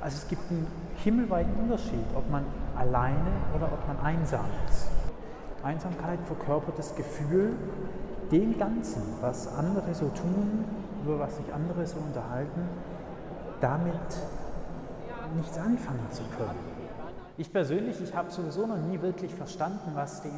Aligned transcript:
Also 0.00 0.16
es 0.16 0.28
gibt 0.28 0.50
einen 0.50 0.66
himmelweiten 0.96 1.54
Unterschied, 1.54 2.04
ob 2.14 2.28
man 2.30 2.44
alleine 2.76 3.30
oder 3.54 3.66
ob 3.66 3.86
man 3.86 3.98
einsam 4.00 4.46
ist. 4.68 4.88
Einsamkeit 5.62 6.18
verkörpert 6.24 6.78
das 6.78 6.94
Gefühl, 6.94 7.54
dem 8.32 8.58
Ganzen, 8.58 9.02
was 9.20 9.46
andere 9.54 9.92
so 9.94 10.08
tun, 10.08 10.64
über 11.04 11.18
was 11.18 11.36
sich 11.36 11.52
andere 11.52 11.86
so 11.86 11.98
unterhalten, 11.98 12.62
damit 13.60 13.94
nichts 15.36 15.58
anfangen 15.58 16.06
zu 16.10 16.22
können. 16.38 16.58
Ich 17.36 17.52
persönlich, 17.52 18.00
ich 18.00 18.14
habe 18.14 18.30
sowieso 18.30 18.66
noch 18.66 18.78
nie 18.78 19.00
wirklich 19.00 19.34
verstanden, 19.34 19.92
was 19.94 20.22
den 20.22 20.32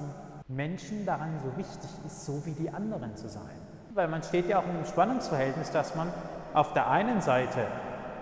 Menschen 0.48 1.06
daran 1.06 1.30
so 1.42 1.56
wichtig 1.56 1.90
ist, 2.06 2.24
so 2.26 2.44
wie 2.44 2.52
die 2.52 2.70
anderen 2.70 3.16
zu 3.16 3.28
sein. 3.28 3.42
Weil 3.94 4.08
man 4.08 4.22
steht 4.22 4.48
ja 4.48 4.58
auch 4.58 4.64
im 4.64 4.84
Spannungsverhältnis, 4.84 5.70
dass 5.70 5.94
man 5.94 6.08
auf 6.54 6.72
der 6.72 6.90
einen 6.90 7.20
Seite 7.20 7.66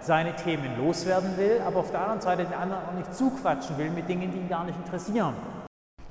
seine 0.01 0.35
Themen 0.35 0.79
loswerden 0.79 1.37
will, 1.37 1.61
aber 1.67 1.81
auf 1.81 1.91
der 1.91 2.01
anderen 2.01 2.21
Seite 2.21 2.45
den 2.45 2.55
anderen 2.55 2.83
auch 2.87 2.95
nicht 2.95 3.15
zuquatschen 3.15 3.77
will 3.77 3.91
mit 3.91 4.09
Dingen, 4.09 4.33
die 4.33 4.39
ihn 4.39 4.49
gar 4.49 4.65
nicht 4.65 4.79
interessieren. 4.79 5.35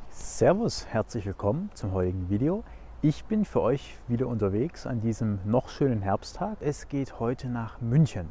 Servus, 0.10 0.86
herzlich 0.88 1.26
willkommen 1.26 1.72
zum 1.74 1.94
heutigen 1.94 2.30
Video. 2.30 2.64
Ich 3.02 3.26
bin 3.26 3.46
für 3.46 3.62
euch 3.62 3.98
wieder 4.08 4.28
unterwegs 4.28 4.86
an 4.86 5.02
diesem 5.02 5.40
noch 5.46 5.70
schönen 5.70 6.02
Herbsttag. 6.02 6.58
Es 6.60 6.88
geht 6.88 7.20
heute 7.20 7.48
nach 7.48 7.82
München. 7.82 8.30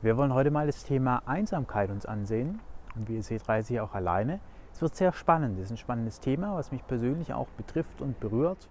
Wir 0.00 0.16
wollen 0.16 0.32
heute 0.32 0.50
mal 0.50 0.66
das 0.66 0.84
Thema 0.84 1.22
Einsamkeit 1.26 1.90
uns 1.90 2.06
ansehen. 2.06 2.60
Und 2.96 3.08
wie 3.08 3.16
ihr 3.16 3.22
seht, 3.22 3.48
reise 3.48 3.74
ich 3.74 3.80
auch 3.80 3.94
alleine. 3.94 4.40
Es 4.72 4.80
wird 4.80 4.96
sehr 4.96 5.12
spannend. 5.12 5.58
Es 5.58 5.66
ist 5.66 5.72
ein 5.72 5.76
spannendes 5.76 6.20
Thema, 6.20 6.54
was 6.54 6.72
mich 6.72 6.86
persönlich 6.86 7.34
auch 7.34 7.48
betrifft 7.48 8.00
und 8.00 8.18
berührt. 8.18 8.68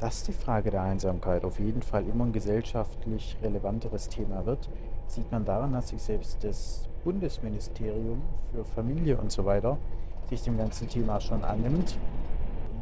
Dass 0.00 0.24
die 0.24 0.32
Frage 0.32 0.70
der 0.70 0.82
Einsamkeit 0.82 1.44
auf 1.44 1.58
jeden 1.58 1.82
Fall 1.82 2.06
immer 2.06 2.26
ein 2.26 2.32
gesellschaftlich 2.32 3.36
relevanteres 3.42 4.08
Thema 4.08 4.44
wird, 4.44 4.68
sieht 5.08 5.30
man 5.32 5.44
daran, 5.44 5.72
dass 5.72 5.88
sich 5.88 6.02
selbst 6.02 6.42
das 6.44 6.88
Bundesministerium 7.04 8.22
für 8.52 8.64
Familie 8.64 9.16
und 9.16 9.32
so 9.32 9.44
weiter 9.44 9.78
sich 10.28 10.42
dem 10.42 10.58
ganzen 10.58 10.88
Thema 10.88 11.20
schon 11.20 11.42
annimmt. 11.42 11.98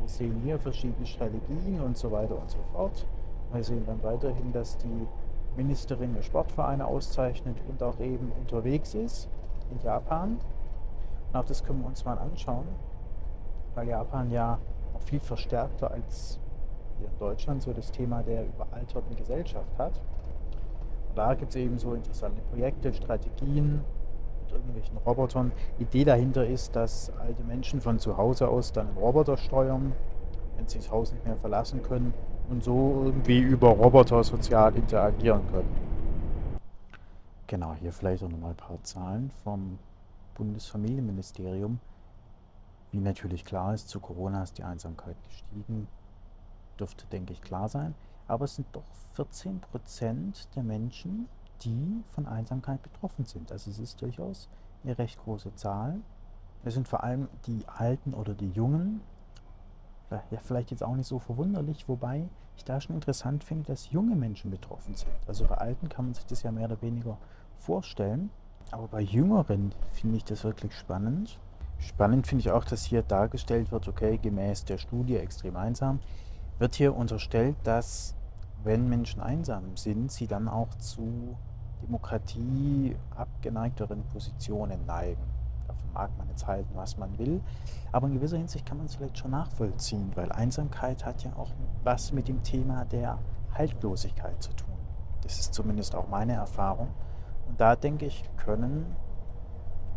Wir 0.01 0.09
sehen 0.09 0.41
hier 0.43 0.59
verschiedene 0.59 1.07
Strategien 1.07 1.81
und 1.81 1.97
so 1.97 2.11
weiter 2.11 2.39
und 2.39 2.51
so 2.51 2.59
fort. 2.73 3.07
Wir 3.53 3.63
sehen 3.63 3.85
dann 3.87 4.03
weiterhin, 4.03 4.53
dass 4.53 4.77
die 4.79 5.07
Ministerin 5.57 6.15
der 6.15 6.23
Sportvereine 6.23 6.87
auszeichnet 6.87 7.57
und 7.69 7.83
auch 7.83 7.99
eben 8.01 8.33
unterwegs 8.39 8.95
ist 8.95 9.29
in 9.71 9.81
Japan. 9.85 10.39
Und 11.33 11.39
auch 11.39 11.45
das 11.45 11.65
können 11.65 11.81
wir 11.81 11.87
uns 11.87 12.05
mal 12.05 12.19
anschauen, 12.19 12.67
weil 13.75 13.89
Japan 13.89 14.31
ja 14.31 14.59
auch 14.95 15.03
viel 15.03 15.21
verstärkter 15.21 15.91
als 15.91 16.39
hier 16.99 17.09
in 17.09 17.19
Deutschland 17.19 17.63
so 17.63 17.73
das 17.73 17.91
Thema 17.91 18.23
der 18.23 18.47
überalterten 18.47 19.15
Gesellschaft 19.17 19.79
hat. 19.79 20.01
Da 21.17 21.33
gibt 21.33 21.51
es 21.51 21.57
eben 21.57 21.79
so 21.79 21.95
interessante 21.95 22.43
Projekte, 22.43 22.93
Strategien 22.93 23.81
mit 24.43 24.53
irgendwelchen 24.53 24.99
Robotern. 24.99 25.51
Die 25.79 25.85
Idee 25.85 26.05
dahinter 26.05 26.47
ist, 26.47 26.77
dass 26.77 27.11
alte 27.19 27.43
Menschen 27.43 27.81
von 27.81 27.99
zu 27.99 28.19
Hause 28.19 28.49
aus 28.49 28.71
dann 28.71 28.89
einen 28.89 28.99
Roboter 28.99 29.39
steuern, 29.39 29.95
wenn 30.57 30.69
sie 30.69 30.77
das 30.79 30.91
Haus 30.91 31.13
nicht 31.13 31.25
mehr 31.25 31.37
verlassen 31.37 31.83
können 31.83 32.13
und 32.51 32.63
so 32.63 33.05
irgendwie 33.07 33.41
über 33.41 33.71
Roboter 33.71 34.23
sozial 34.23 34.77
interagieren 34.77 35.41
können. 35.51 35.75
Genau, 37.47 37.75
hier 37.81 37.93
vielleicht 37.93 38.23
auch 38.23 38.29
nochmal 38.29 38.51
ein 38.51 38.57
paar 38.57 38.83
Zahlen 38.83 39.31
vom 39.43 39.79
Bundesfamilienministerium. 40.35 41.81
Wie 42.93 43.01
natürlich 43.01 43.47
klar 43.47 43.73
ist, 43.73 43.89
zu 43.89 44.01
Corona 44.01 44.43
ist 44.43 44.59
die 44.59 44.65
Einsamkeit 44.65 45.17
gestiegen 45.25 45.89
dürfte, 46.79 47.07
denke 47.07 47.33
ich, 47.33 47.41
klar 47.41 47.71
sein. 47.71 47.95
Aber 48.29 48.45
es 48.45 48.57
sind 48.57 48.67
doch 48.73 48.85
14 49.15 49.61
Prozent 49.61 50.49
der 50.57 50.63
Menschen, 50.63 51.29
die 51.63 52.03
von 52.11 52.27
Einsamkeit 52.27 52.83
betroffen 52.83 53.25
sind. 53.25 53.53
Also 53.53 53.71
es 53.71 53.79
ist 53.79 54.03
durchaus 54.03 54.49
eine 54.85 54.99
recht 54.99 55.19
große 55.23 55.55
Zahl. 55.55 56.01
Es 56.65 56.75
sind 56.75 56.89
vor 56.89 57.05
allem 57.05 57.29
die 57.47 57.65
Alten 57.67 58.15
oder 58.15 58.35
die 58.35 58.51
Jungen. 58.51 59.01
Ja, 60.11 60.39
vielleicht 60.43 60.71
jetzt 60.71 60.83
auch 60.83 60.95
nicht 60.95 61.07
so 61.07 61.19
verwunderlich, 61.19 61.89
wobei 61.89 62.29
ich 62.57 62.65
da 62.65 62.81
schon 62.81 62.97
interessant 62.97 63.45
finde, 63.45 63.67
dass 63.67 63.91
junge 63.91 64.17
Menschen 64.17 64.51
betroffen 64.51 64.95
sind. 64.95 65.13
Also 65.27 65.47
bei 65.47 65.57
Alten 65.57 65.89
kann 65.89 66.07
man 66.07 66.15
sich 66.15 66.27
das 66.27 66.43
ja 66.43 66.53
mehr 66.53 66.67
oder 66.67 66.81
weniger 66.83 67.19
vorstellen. 67.59 68.31
Aber 68.71 68.89
bei 68.89 69.01
Jüngeren 69.01 69.73
finde 69.93 70.17
ich 70.17 70.25
das 70.25 70.43
wirklich 70.45 70.75
spannend. 70.75 71.39
Spannend 71.79 72.27
finde 72.27 72.41
ich 72.41 72.51
auch, 72.51 72.65
dass 72.65 72.85
hier 72.85 73.03
dargestellt 73.03 73.71
wird, 73.71 73.87
okay, 73.87 74.19
gemäß 74.19 74.65
der 74.65 74.79
Studie 74.79 75.17
extrem 75.17 75.57
einsam, 75.57 76.01
wird 76.59 76.75
hier 76.75 76.97
unterstellt, 76.97 77.57
dass 77.65 78.16
wenn 78.67 78.89
Menschen 78.89 79.23
einsam 79.23 79.77
sind, 79.77 80.11
sie 80.11 80.27
dann 80.27 80.49
auch 80.49 80.75
zu 80.75 81.37
Demokratie 81.83 82.97
abgeneigteren 83.15 84.03
Positionen 84.13 84.85
neigen. 84.87 85.23
Davon 85.69 85.93
mag 85.95 86.11
man 86.19 86.29
jetzt 86.29 86.47
halten, 86.47 86.71
was 86.75 86.99
man 86.99 87.17
will, 87.17 87.41
aber 87.93 88.09
in 88.09 88.15
gewisser 88.15 88.39
Hinsicht 88.39 88.67
kann 88.67 88.79
man 88.79 88.87
es 88.87 88.97
vielleicht 88.97 89.19
schon 89.19 89.31
nachvollziehen, 89.31 90.11
weil 90.17 90.33
Einsamkeit 90.33 91.05
hat 91.07 91.23
ja 91.23 91.31
auch 91.37 91.51
was 91.85 92.13
mit 92.13 92.27
dem 92.27 92.43
Thema 92.43 92.85
der 92.85 93.19
Haltlosigkeit 93.55 94.43
zu 94.43 94.53
tun. 94.53 94.75
Das 95.23 95.39
ist 95.39 95.55
zumindest 95.55 95.95
auch 95.95 96.09
meine 96.09 96.35
Erfahrung. 96.35 96.89
Und 97.49 97.61
da 97.61 97.77
denke 97.77 98.07
ich, 98.07 98.29
können 98.37 98.97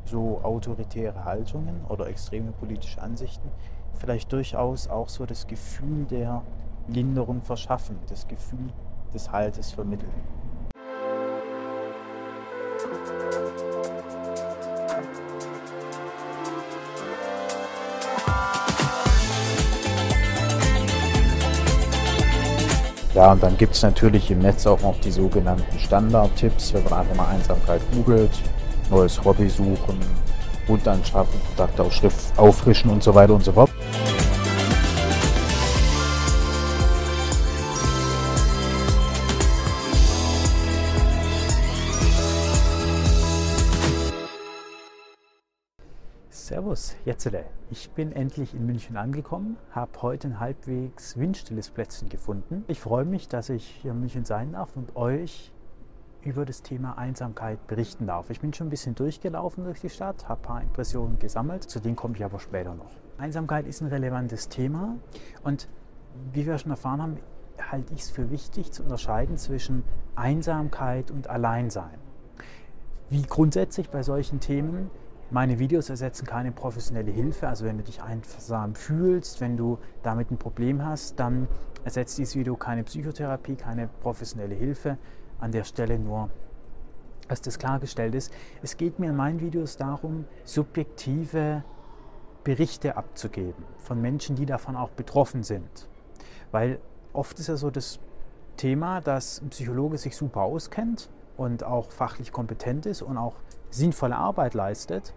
so 0.06 0.42
autoritäre 0.44 1.26
Haltungen 1.26 1.84
oder 1.86 2.08
extreme 2.08 2.52
politische 2.52 3.02
Ansichten 3.02 3.50
vielleicht 3.96 4.32
durchaus 4.32 4.88
auch 4.88 5.10
so 5.10 5.26
das 5.26 5.48
Gefühl 5.48 6.06
der 6.06 6.44
Linderung 6.94 7.42
verschaffen, 7.42 7.98
das 8.08 8.28
Gefühl 8.28 8.72
des 9.14 9.32
Haltes 9.32 9.72
vermitteln. 9.72 10.12
Ja, 23.16 23.34
und 23.34 23.44
dann 23.44 23.58
gibt 23.58 23.74
es 23.74 23.82
natürlich 23.82 24.32
im 24.32 24.40
Netz 24.40 24.66
auch 24.66 24.80
noch 24.82 24.98
die 25.02 25.12
sogenannten 25.12 25.78
Standard-Tipps, 25.78 26.74
wenn 26.74 26.84
man 26.86 26.94
einfach 26.94 27.16
mal 27.16 27.28
Einsamkeit 27.28 27.82
googelt, 27.92 28.32
neues 28.90 29.22
Hobby 29.26 29.50
suchen, 29.50 30.00
Hund 30.68 30.88
anschaffen, 30.88 31.40
Kontakte 31.48 31.84
auffrischen 32.38 32.92
und 32.92 33.04
so 33.04 33.14
weiter 33.14 33.34
und 33.34 33.44
so 33.44 33.52
fort. 33.52 33.69
Servus, 46.32 46.96
Jetzele. 47.06 47.46
Ich 47.72 47.90
bin 47.90 48.12
endlich 48.12 48.54
in 48.54 48.64
München 48.68 48.98
angekommen, 48.98 49.58
habe 49.72 50.00
heute 50.04 50.28
ein 50.28 50.40
halbwegs 50.40 51.18
windstilles 51.18 51.72
Plätzchen 51.72 52.08
gefunden. 52.08 52.64
Ich 52.68 52.80
freue 52.80 53.04
mich, 53.04 53.28
dass 53.28 53.50
ich 53.50 53.66
hier 53.66 53.92
in 53.92 54.00
München 54.00 54.26
sein 54.26 54.52
darf 54.52 54.76
und 54.76 54.96
euch 54.96 55.52
über 56.22 56.46
das 56.46 56.62
Thema 56.62 57.00
Einsamkeit 57.00 57.66
berichten 57.66 58.06
darf. 58.06 58.30
Ich 58.30 58.42
bin 58.42 58.54
schon 58.54 58.68
ein 58.68 58.70
bisschen 58.70 58.94
durchgelaufen 58.94 59.64
durch 59.64 59.82
die 59.82 59.90
Stadt, 59.90 60.30
habe 60.30 60.40
ein 60.42 60.44
paar 60.44 60.62
Impressionen 60.62 61.18
gesammelt, 61.18 61.64
zu 61.64 61.80
denen 61.80 61.96
komme 61.96 62.16
ich 62.16 62.24
aber 62.24 62.40
später 62.40 62.76
noch. 62.76 62.92
Einsamkeit 63.18 63.66
ist 63.66 63.82
ein 63.82 63.88
relevantes 63.88 64.50
Thema 64.50 64.98
und 65.44 65.68
wie 66.32 66.46
wir 66.46 66.60
schon 66.60 66.70
erfahren 66.70 67.02
haben, 67.02 67.18
halte 67.72 67.92
ich 67.96 68.02
es 68.02 68.12
für 68.12 68.30
wichtig 68.30 68.72
zu 68.72 68.84
unterscheiden 68.84 69.38
zwischen 69.38 69.84
Einsamkeit 70.16 71.10
und 71.10 71.28
Alleinsein. 71.28 71.98
Wie 73.10 73.24
grundsätzlich 73.24 73.90
bei 73.90 74.04
solchen 74.04 74.40
Themen, 74.40 74.92
meine 75.32 75.60
Videos 75.60 75.90
ersetzen 75.90 76.26
keine 76.26 76.52
professionelle 76.52 77.12
Hilfe, 77.12 77.48
also 77.48 77.66
wenn 77.66 77.78
du 77.78 77.84
dich 77.84 78.02
einsam 78.02 78.76
fühlst, 78.76 79.42
wenn 79.42 79.58
du 79.58 79.78
damit 80.02 80.32
ein 80.32 80.38
Problem 80.38 80.84
hast, 80.84 81.20
dann 81.20 81.48
ersetzt 81.84 82.18
dieses 82.18 82.36
Video 82.36 82.56
keine 82.56 82.84
Psychotherapie, 82.84 83.56
keine 83.56 83.90
professionelle 84.02 84.56
Hilfe 84.56 84.98
an 85.40 85.52
der 85.52 85.64
Stelle 85.64 86.00
nur, 86.00 86.30
dass 87.28 87.42
das 87.42 87.60
klargestellt 87.60 88.16
ist. 88.16 88.34
Es 88.62 88.76
geht 88.76 89.00
mir 89.00 89.12
in 89.12 89.16
meinen 89.16 89.40
Videos 89.40 89.78
darum, 89.78 90.26
subjektive 90.46 91.64
Berichte 92.44 92.98
abzugeben 92.98 93.64
von 93.78 94.02
Menschen, 94.02 94.36
die 94.36 94.46
davon 94.46 94.76
auch 94.76 94.90
betroffen 94.90 95.44
sind. 95.44 95.88
Weil 96.52 96.80
oft 97.14 97.38
ist 97.40 97.48
ja 97.48 97.56
so 97.56 97.70
das 97.70 98.00
Thema, 98.58 99.00
dass 99.02 99.42
ein 99.42 99.50
Psychologe 99.50 99.98
sich 99.98 100.16
super 100.16 100.42
auskennt 100.42 101.10
und 101.40 101.64
auch 101.64 101.90
fachlich 101.92 102.32
kompetent 102.34 102.86
ist 102.86 103.02
und 103.02 103.18
auch 103.18 103.36
sinnvolle 103.70 104.18
Arbeit 104.18 104.54
leistet, 104.54 105.14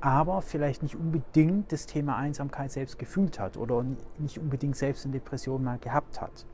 aber 0.00 0.42
vielleicht 0.42 0.82
nicht 0.82 0.94
unbedingt 0.94 1.72
das 1.72 1.86
Thema 1.86 2.16
Einsamkeit 2.16 2.70
selbst 2.70 2.98
gefühlt 2.98 3.40
hat 3.40 3.56
oder 3.56 3.84
nicht 4.18 4.38
unbedingt 4.38 4.76
selbst 4.76 5.06
eine 5.06 5.14
Depression 5.14 5.64
mal 5.64 5.78
gehabt 5.78 6.20
hat. 6.20 6.44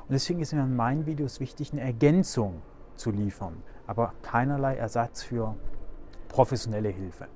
Und 0.00 0.10
deswegen 0.10 0.40
ist 0.40 0.52
mir 0.52 0.62
in 0.62 0.76
meinen 0.76 1.06
Videos 1.06 1.40
wichtig, 1.40 1.72
eine 1.72 1.80
Ergänzung 1.80 2.60
zu 2.94 3.10
liefern, 3.10 3.62
aber 3.86 4.12
keinerlei 4.22 4.76
Ersatz 4.76 5.22
für 5.22 5.56
professionelle 6.28 6.90
Hilfe. 6.90 7.28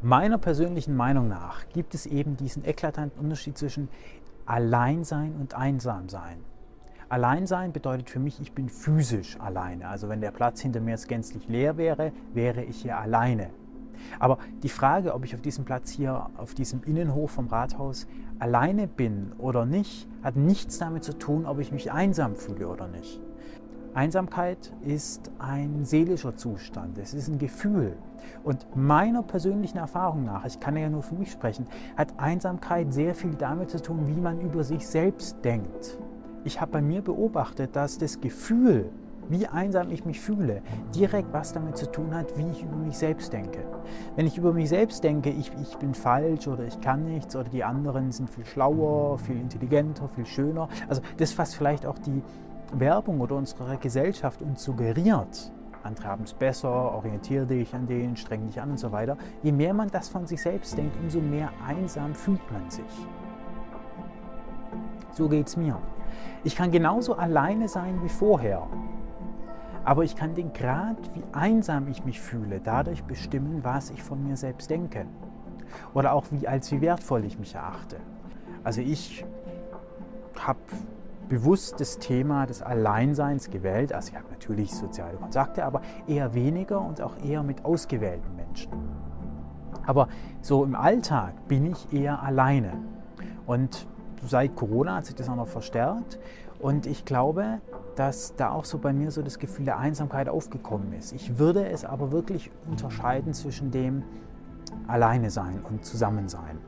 Meiner 0.00 0.38
persönlichen 0.38 0.94
Meinung 0.94 1.26
nach 1.28 1.68
gibt 1.70 1.94
es 1.94 2.06
eben 2.06 2.36
diesen 2.36 2.64
eklatanten 2.64 3.20
Unterschied 3.20 3.58
zwischen 3.58 3.88
Alleinsein 4.46 5.34
und 5.40 5.54
Einsamsein. 5.54 6.53
Alleinsein 7.08 7.72
bedeutet 7.72 8.10
für 8.10 8.18
mich, 8.18 8.40
ich 8.40 8.52
bin 8.52 8.68
physisch 8.68 9.38
alleine. 9.40 9.88
Also 9.88 10.08
wenn 10.08 10.20
der 10.20 10.30
Platz 10.30 10.60
hinter 10.60 10.80
mir 10.80 10.92
jetzt 10.92 11.08
gänzlich 11.08 11.48
leer 11.48 11.76
wäre, 11.76 12.12
wäre 12.32 12.62
ich 12.62 12.82
hier 12.82 12.98
alleine. 12.98 13.50
Aber 14.18 14.38
die 14.62 14.68
Frage, 14.68 15.14
ob 15.14 15.24
ich 15.24 15.34
auf 15.34 15.40
diesem 15.40 15.64
Platz 15.64 15.90
hier, 15.90 16.26
auf 16.36 16.54
diesem 16.54 16.82
Innenhof 16.82 17.32
vom 17.32 17.46
Rathaus 17.48 18.06
alleine 18.38 18.86
bin 18.86 19.32
oder 19.38 19.64
nicht, 19.64 20.08
hat 20.22 20.36
nichts 20.36 20.78
damit 20.78 21.04
zu 21.04 21.16
tun, 21.16 21.46
ob 21.46 21.58
ich 21.58 21.72
mich 21.72 21.92
einsam 21.92 22.36
fühle 22.36 22.68
oder 22.68 22.88
nicht. 22.88 23.20
Einsamkeit 23.94 24.72
ist 24.82 25.30
ein 25.38 25.84
seelischer 25.84 26.34
Zustand, 26.34 26.98
es 26.98 27.14
ist 27.14 27.28
ein 27.28 27.38
Gefühl. 27.38 27.96
Und 28.42 28.66
meiner 28.74 29.22
persönlichen 29.22 29.78
Erfahrung 29.78 30.24
nach, 30.24 30.44
ich 30.44 30.58
kann 30.58 30.76
ja 30.76 30.90
nur 30.90 31.02
für 31.02 31.14
mich 31.14 31.30
sprechen, 31.30 31.66
hat 31.96 32.18
Einsamkeit 32.18 32.92
sehr 32.92 33.14
viel 33.14 33.34
damit 33.36 33.70
zu 33.70 33.80
tun, 33.80 34.08
wie 34.08 34.20
man 34.20 34.40
über 34.40 34.64
sich 34.64 34.86
selbst 34.86 35.44
denkt. 35.44 35.96
Ich 36.44 36.60
habe 36.60 36.72
bei 36.72 36.82
mir 36.82 37.00
beobachtet, 37.00 37.74
dass 37.74 37.96
das 37.96 38.20
Gefühl, 38.20 38.90
wie 39.30 39.46
einsam 39.46 39.90
ich 39.90 40.04
mich 40.04 40.20
fühle, 40.20 40.60
direkt 40.94 41.32
was 41.32 41.54
damit 41.54 41.78
zu 41.78 41.90
tun 41.90 42.14
hat, 42.14 42.36
wie 42.36 42.50
ich 42.50 42.62
über 42.62 42.76
mich 42.76 42.98
selbst 42.98 43.32
denke. 43.32 43.60
Wenn 44.14 44.26
ich 44.26 44.36
über 44.36 44.52
mich 44.52 44.68
selbst 44.68 45.02
denke, 45.02 45.30
ich, 45.30 45.50
ich 45.62 45.76
bin 45.78 45.94
falsch 45.94 46.46
oder 46.46 46.64
ich 46.64 46.78
kann 46.82 47.06
nichts 47.06 47.34
oder 47.34 47.48
die 47.48 47.64
anderen 47.64 48.12
sind 48.12 48.28
viel 48.28 48.44
schlauer, 48.44 49.18
viel 49.18 49.40
intelligenter, 49.40 50.06
viel 50.08 50.26
schöner, 50.26 50.68
also 50.86 51.00
das, 51.16 51.36
was 51.38 51.54
vielleicht 51.54 51.86
auch 51.86 51.98
die 51.98 52.22
Werbung 52.74 53.22
oder 53.22 53.36
unsere 53.36 53.78
Gesellschaft 53.78 54.42
uns 54.42 54.62
suggeriert, 54.62 55.50
andere 55.82 56.08
haben 56.08 56.24
es 56.24 56.34
besser, 56.34 56.92
orientiere 56.94 57.46
dich 57.46 57.74
an 57.74 57.86
denen, 57.86 58.16
streng 58.16 58.46
dich 58.46 58.60
an 58.60 58.72
und 58.72 58.78
so 58.78 58.92
weiter, 58.92 59.16
je 59.42 59.52
mehr 59.52 59.72
man 59.72 59.90
das 59.90 60.10
von 60.10 60.26
sich 60.26 60.42
selbst 60.42 60.76
denkt, 60.76 60.94
umso 61.02 61.20
mehr 61.20 61.50
einsam 61.66 62.14
fühlt 62.14 62.52
man 62.52 62.70
sich. 62.70 62.84
So 65.12 65.28
geht 65.28 65.46
es 65.46 65.56
mir. 65.56 65.78
Ich 66.42 66.56
kann 66.56 66.70
genauso 66.70 67.14
alleine 67.14 67.68
sein 67.68 68.00
wie 68.02 68.08
vorher. 68.08 68.66
Aber 69.84 70.02
ich 70.04 70.16
kann 70.16 70.34
den 70.34 70.52
Grad, 70.52 70.96
wie 71.14 71.22
einsam 71.32 71.88
ich 71.88 72.04
mich 72.04 72.20
fühle, 72.20 72.60
dadurch 72.60 73.04
bestimmen, 73.04 73.60
was 73.62 73.90
ich 73.90 74.02
von 74.02 74.22
mir 74.22 74.36
selbst 74.36 74.70
denke. 74.70 75.06
Oder 75.92 76.12
auch 76.12 76.24
wie 76.30 76.48
als 76.48 76.72
wie 76.72 76.80
wertvoll 76.80 77.24
ich 77.24 77.38
mich 77.38 77.54
erachte. 77.54 77.96
Also 78.62 78.80
ich 78.80 79.24
habe 80.38 80.58
bewusst 81.28 81.80
das 81.80 81.98
Thema 81.98 82.46
des 82.46 82.62
Alleinseins 82.62 83.50
gewählt. 83.50 83.92
Also 83.92 84.12
ich 84.12 84.18
habe 84.18 84.30
natürlich 84.30 84.74
soziale 84.74 85.16
Kontakte, 85.16 85.64
aber 85.64 85.82
eher 86.06 86.34
weniger 86.34 86.80
und 86.80 87.00
auch 87.00 87.16
eher 87.22 87.42
mit 87.42 87.64
ausgewählten 87.64 88.36
Menschen. 88.36 88.72
Aber 89.86 90.08
so 90.40 90.64
im 90.64 90.74
Alltag 90.74 91.46
bin 91.46 91.66
ich 91.66 91.92
eher 91.92 92.22
alleine. 92.22 92.72
Und 93.46 93.86
seit 94.26 94.56
Corona 94.56 94.96
hat 94.96 95.06
sich 95.06 95.14
das 95.14 95.28
auch 95.28 95.36
noch 95.36 95.48
verstärkt. 95.48 96.18
Und 96.58 96.86
ich 96.86 97.04
glaube, 97.04 97.60
dass 97.96 98.36
da 98.36 98.50
auch 98.50 98.64
so 98.64 98.78
bei 98.78 98.92
mir 98.92 99.10
so 99.10 99.22
das 99.22 99.38
Gefühl 99.38 99.66
der 99.66 99.78
Einsamkeit 99.78 100.28
aufgekommen 100.28 100.92
ist. 100.92 101.12
Ich 101.12 101.38
würde 101.38 101.68
es 101.68 101.84
aber 101.84 102.12
wirklich 102.12 102.50
unterscheiden 102.68 103.34
zwischen 103.34 103.70
dem 103.70 104.02
Alleine 104.86 105.30
sein 105.30 105.60
und 105.68 105.84
Zusammensein. 105.84 106.58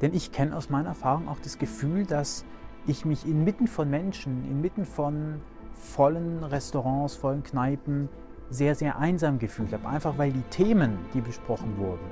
Denn 0.00 0.14
ich 0.14 0.32
kenne 0.32 0.56
aus 0.56 0.70
meiner 0.70 0.88
Erfahrung 0.88 1.28
auch 1.28 1.38
das 1.38 1.58
Gefühl, 1.58 2.06
dass 2.06 2.44
ich 2.86 3.04
mich 3.04 3.26
inmitten 3.26 3.66
von 3.66 3.88
Menschen, 3.88 4.44
inmitten 4.50 4.84
von 4.84 5.40
vollen 5.74 6.42
Restaurants, 6.44 7.14
vollen 7.14 7.42
Kneipen 7.42 8.08
sehr, 8.50 8.74
sehr 8.74 8.98
einsam 8.98 9.38
gefühlt 9.38 9.72
habe. 9.72 9.86
Einfach 9.88 10.18
weil 10.18 10.32
die 10.32 10.42
Themen, 10.50 10.98
die 11.14 11.20
besprochen 11.20 11.78
wurden, 11.78 12.04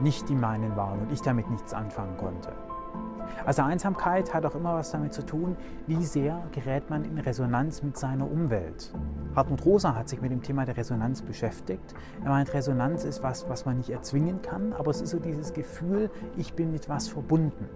nicht 0.00 0.28
die 0.28 0.34
meinen 0.34 0.76
waren 0.76 1.00
und 1.00 1.12
ich 1.12 1.20
damit 1.20 1.50
nichts 1.50 1.72
anfangen 1.72 2.16
konnte. 2.16 2.52
Also 3.44 3.62
Einsamkeit 3.62 4.32
hat 4.34 4.44
auch 4.46 4.54
immer 4.54 4.74
was 4.74 4.90
damit 4.90 5.12
zu 5.12 5.24
tun, 5.24 5.56
wie 5.86 6.04
sehr 6.04 6.42
gerät 6.52 6.90
man 6.90 7.04
in 7.04 7.18
Resonanz 7.18 7.82
mit 7.82 7.96
seiner 7.96 8.30
Umwelt. 8.30 8.92
Hartmut 9.34 9.64
Rosa 9.64 9.94
hat 9.94 10.08
sich 10.08 10.20
mit 10.20 10.30
dem 10.30 10.42
Thema 10.42 10.64
der 10.64 10.76
Resonanz 10.76 11.22
beschäftigt. 11.22 11.94
Er 12.24 12.30
meint, 12.30 12.52
Resonanz 12.54 13.04
ist 13.04 13.22
was, 13.22 13.48
was 13.48 13.66
man 13.66 13.78
nicht 13.78 13.90
erzwingen 13.90 14.42
kann, 14.42 14.72
aber 14.72 14.90
es 14.90 15.00
ist 15.00 15.10
so 15.10 15.18
dieses 15.18 15.52
Gefühl, 15.52 16.10
ich 16.36 16.54
bin 16.54 16.72
mit 16.72 16.88
was 16.88 17.08
verbunden. 17.08 17.68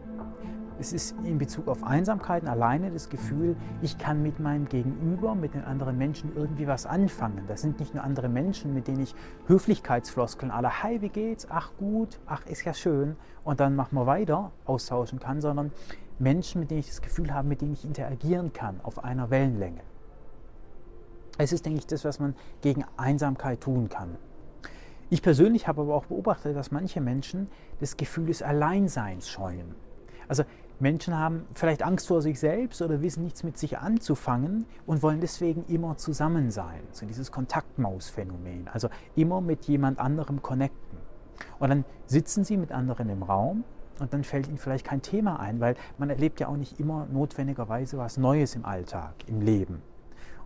Es 0.80 0.94
ist 0.94 1.14
in 1.24 1.36
Bezug 1.36 1.68
auf 1.68 1.84
Einsamkeiten 1.84 2.48
alleine 2.48 2.90
das 2.90 3.10
Gefühl, 3.10 3.54
ich 3.82 3.98
kann 3.98 4.22
mit 4.22 4.40
meinem 4.40 4.66
Gegenüber, 4.66 5.34
mit 5.34 5.52
den 5.52 5.62
anderen 5.62 5.98
Menschen 5.98 6.34
irgendwie 6.34 6.66
was 6.66 6.86
anfangen. 6.86 7.44
Das 7.48 7.60
sind 7.60 7.80
nicht 7.80 7.94
nur 7.94 8.02
andere 8.02 8.30
Menschen, 8.30 8.72
mit 8.72 8.88
denen 8.88 9.02
ich 9.02 9.14
Höflichkeitsfloskeln 9.46 10.50
aller 10.50 10.82
Hi, 10.82 11.02
wie 11.02 11.10
geht's? 11.10 11.46
Ach 11.50 11.72
gut, 11.76 12.18
ach 12.24 12.46
ist 12.46 12.64
ja 12.64 12.72
schön 12.72 13.16
und 13.44 13.60
dann 13.60 13.76
machen 13.76 13.94
wir 13.94 14.06
weiter 14.06 14.52
austauschen 14.64 15.20
kann, 15.20 15.42
sondern 15.42 15.70
Menschen, 16.18 16.60
mit 16.62 16.70
denen 16.70 16.80
ich 16.80 16.88
das 16.88 17.02
Gefühl 17.02 17.34
habe, 17.34 17.46
mit 17.46 17.60
denen 17.60 17.74
ich 17.74 17.84
interagieren 17.84 18.54
kann 18.54 18.80
auf 18.82 19.04
einer 19.04 19.28
Wellenlänge. 19.28 19.82
Es 21.36 21.52
ist, 21.52 21.66
denke 21.66 21.80
ich, 21.80 21.88
das, 21.88 22.06
was 22.06 22.20
man 22.20 22.34
gegen 22.62 22.86
Einsamkeit 22.96 23.60
tun 23.60 23.90
kann. 23.90 24.16
Ich 25.10 25.20
persönlich 25.20 25.68
habe 25.68 25.82
aber 25.82 25.94
auch 25.94 26.06
beobachtet, 26.06 26.56
dass 26.56 26.70
manche 26.70 27.02
Menschen 27.02 27.50
das 27.80 27.98
Gefühl 27.98 28.28
des 28.28 28.40
Alleinseins 28.42 29.28
scheuen. 29.28 29.74
Also 30.30 30.44
Menschen 30.80 31.18
haben 31.18 31.46
vielleicht 31.54 31.82
Angst 31.82 32.08
vor 32.08 32.22
sich 32.22 32.40
selbst 32.40 32.80
oder 32.80 33.02
wissen 33.02 33.22
nichts 33.22 33.42
mit 33.42 33.58
sich 33.58 33.78
anzufangen 33.78 34.64
und 34.86 35.02
wollen 35.02 35.20
deswegen 35.20 35.64
immer 35.66 35.98
zusammen 35.98 36.50
sein. 36.50 36.80
So 36.92 37.06
dieses 37.06 37.30
Kontaktmaus-Phänomen. 37.30 38.68
Also 38.72 38.88
immer 39.14 39.40
mit 39.40 39.64
jemand 39.66 39.98
anderem 39.98 40.42
connecten. 40.42 40.98
Und 41.58 41.68
dann 41.68 41.84
sitzen 42.06 42.44
sie 42.44 42.56
mit 42.56 42.72
anderen 42.72 43.10
im 43.10 43.22
Raum 43.22 43.64
und 43.98 44.12
dann 44.14 44.24
fällt 44.24 44.48
ihnen 44.48 44.58
vielleicht 44.58 44.86
kein 44.86 45.02
Thema 45.02 45.38
ein, 45.38 45.60
weil 45.60 45.74
man 45.98 46.08
erlebt 46.08 46.40
ja 46.40 46.48
auch 46.48 46.56
nicht 46.56 46.80
immer 46.80 47.06
notwendigerweise 47.12 47.98
was 47.98 48.16
Neues 48.16 48.56
im 48.56 48.64
Alltag, 48.64 49.14
im 49.26 49.42
Leben. 49.42 49.82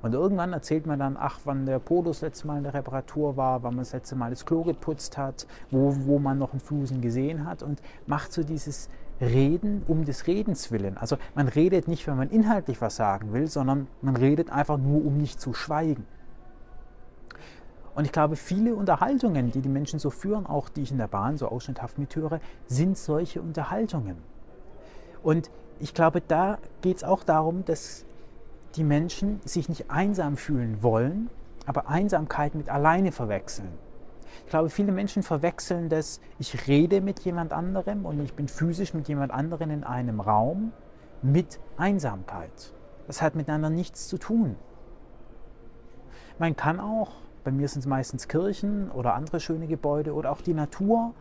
Und 0.02 0.12
irgendwann 0.12 0.52
erzählt 0.52 0.84
man 0.84 0.98
dann, 0.98 1.16
ach, 1.18 1.40
wann 1.44 1.64
der 1.64 1.78
Polo 1.78 2.10
das 2.10 2.20
letzte 2.20 2.46
Mal 2.46 2.58
in 2.58 2.64
der 2.64 2.74
Reparatur 2.74 3.38
war, 3.38 3.62
wann 3.62 3.74
man 3.74 3.84
das 3.84 3.94
letzte 3.94 4.16
Mal 4.16 4.28
das 4.28 4.44
Klo 4.44 4.62
geputzt 4.62 5.16
hat, 5.16 5.46
wo, 5.70 5.96
wo 6.00 6.18
man 6.18 6.38
noch 6.38 6.52
einen 6.52 6.60
Flusen 6.60 7.00
gesehen 7.00 7.46
hat 7.46 7.62
und 7.62 7.80
macht 8.06 8.30
so 8.30 8.42
dieses 8.42 8.90
Reden 9.20 9.82
um 9.86 10.04
des 10.04 10.26
Redens 10.26 10.70
willen. 10.70 10.96
Also 10.98 11.16
man 11.34 11.48
redet 11.48 11.88
nicht, 11.88 12.06
wenn 12.06 12.16
man 12.16 12.30
inhaltlich 12.30 12.80
was 12.80 12.96
sagen 12.96 13.32
will, 13.32 13.46
sondern 13.46 13.86
man 14.02 14.16
redet 14.16 14.50
einfach 14.50 14.78
nur, 14.78 15.04
um 15.04 15.16
nicht 15.16 15.40
zu 15.40 15.54
schweigen. 15.54 16.06
Und 17.94 18.04
ich 18.04 18.12
glaube, 18.12 18.34
viele 18.36 18.74
Unterhaltungen, 18.74 19.52
die 19.52 19.60
die 19.60 19.68
Menschen 19.68 20.00
so 20.00 20.10
führen, 20.10 20.46
auch 20.46 20.68
die 20.68 20.82
ich 20.82 20.90
in 20.90 20.98
der 20.98 21.06
Bahn 21.06 21.36
so 21.36 21.48
ausschnitthaft 21.48 21.98
mithöre, 21.98 22.40
sind 22.66 22.98
solche 22.98 23.40
Unterhaltungen. 23.40 24.16
Und 25.22 25.50
ich 25.78 25.94
glaube, 25.94 26.20
da 26.20 26.58
geht 26.82 26.98
es 26.98 27.04
auch 27.04 27.22
darum, 27.22 27.64
dass 27.64 28.04
die 28.74 28.84
Menschen 28.84 29.40
sich 29.44 29.68
nicht 29.68 29.90
einsam 29.90 30.36
fühlen 30.36 30.82
wollen, 30.82 31.30
aber 31.66 31.88
Einsamkeit 31.88 32.54
mit 32.54 32.68
alleine 32.68 33.12
verwechseln. 33.12 33.68
Ich 34.44 34.50
glaube, 34.50 34.70
viele 34.70 34.92
Menschen 34.92 35.22
verwechseln 35.22 35.88
das, 35.88 36.20
ich 36.38 36.66
rede 36.66 37.00
mit 37.00 37.20
jemand 37.20 37.52
anderem 37.52 38.04
und 38.04 38.20
ich 38.20 38.34
bin 38.34 38.48
physisch 38.48 38.94
mit 38.94 39.08
jemand 39.08 39.32
anderem 39.32 39.70
in 39.70 39.84
einem 39.84 40.20
Raum 40.20 40.72
mit 41.22 41.58
Einsamkeit. 41.76 42.74
Das 43.06 43.22
hat 43.22 43.34
miteinander 43.34 43.70
nichts 43.70 44.08
zu 44.08 44.18
tun. 44.18 44.56
Man 46.38 46.56
kann 46.56 46.80
auch, 46.80 47.12
bei 47.44 47.50
mir 47.50 47.68
sind 47.68 47.80
es 47.80 47.86
meistens 47.86 48.28
Kirchen 48.28 48.90
oder 48.90 49.14
andere 49.14 49.40
schöne 49.40 49.66
Gebäude 49.66 50.14
oder 50.14 50.32
auch 50.32 50.40
die 50.40 50.54
Natur, 50.54 51.14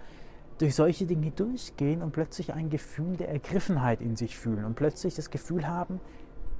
durch 0.57 0.75
solche 0.75 1.05
Dinge 1.05 1.31
durchgehen 1.31 2.01
und 2.01 2.11
plötzlich 2.11 2.53
ein 2.53 2.69
Gefühl 2.69 3.17
der 3.17 3.29
Ergriffenheit 3.29 4.01
in 4.01 4.15
sich 4.15 4.37
fühlen 4.37 4.65
und 4.65 4.75
plötzlich 4.75 5.15
das 5.15 5.29
Gefühl 5.29 5.67
haben, 5.67 5.99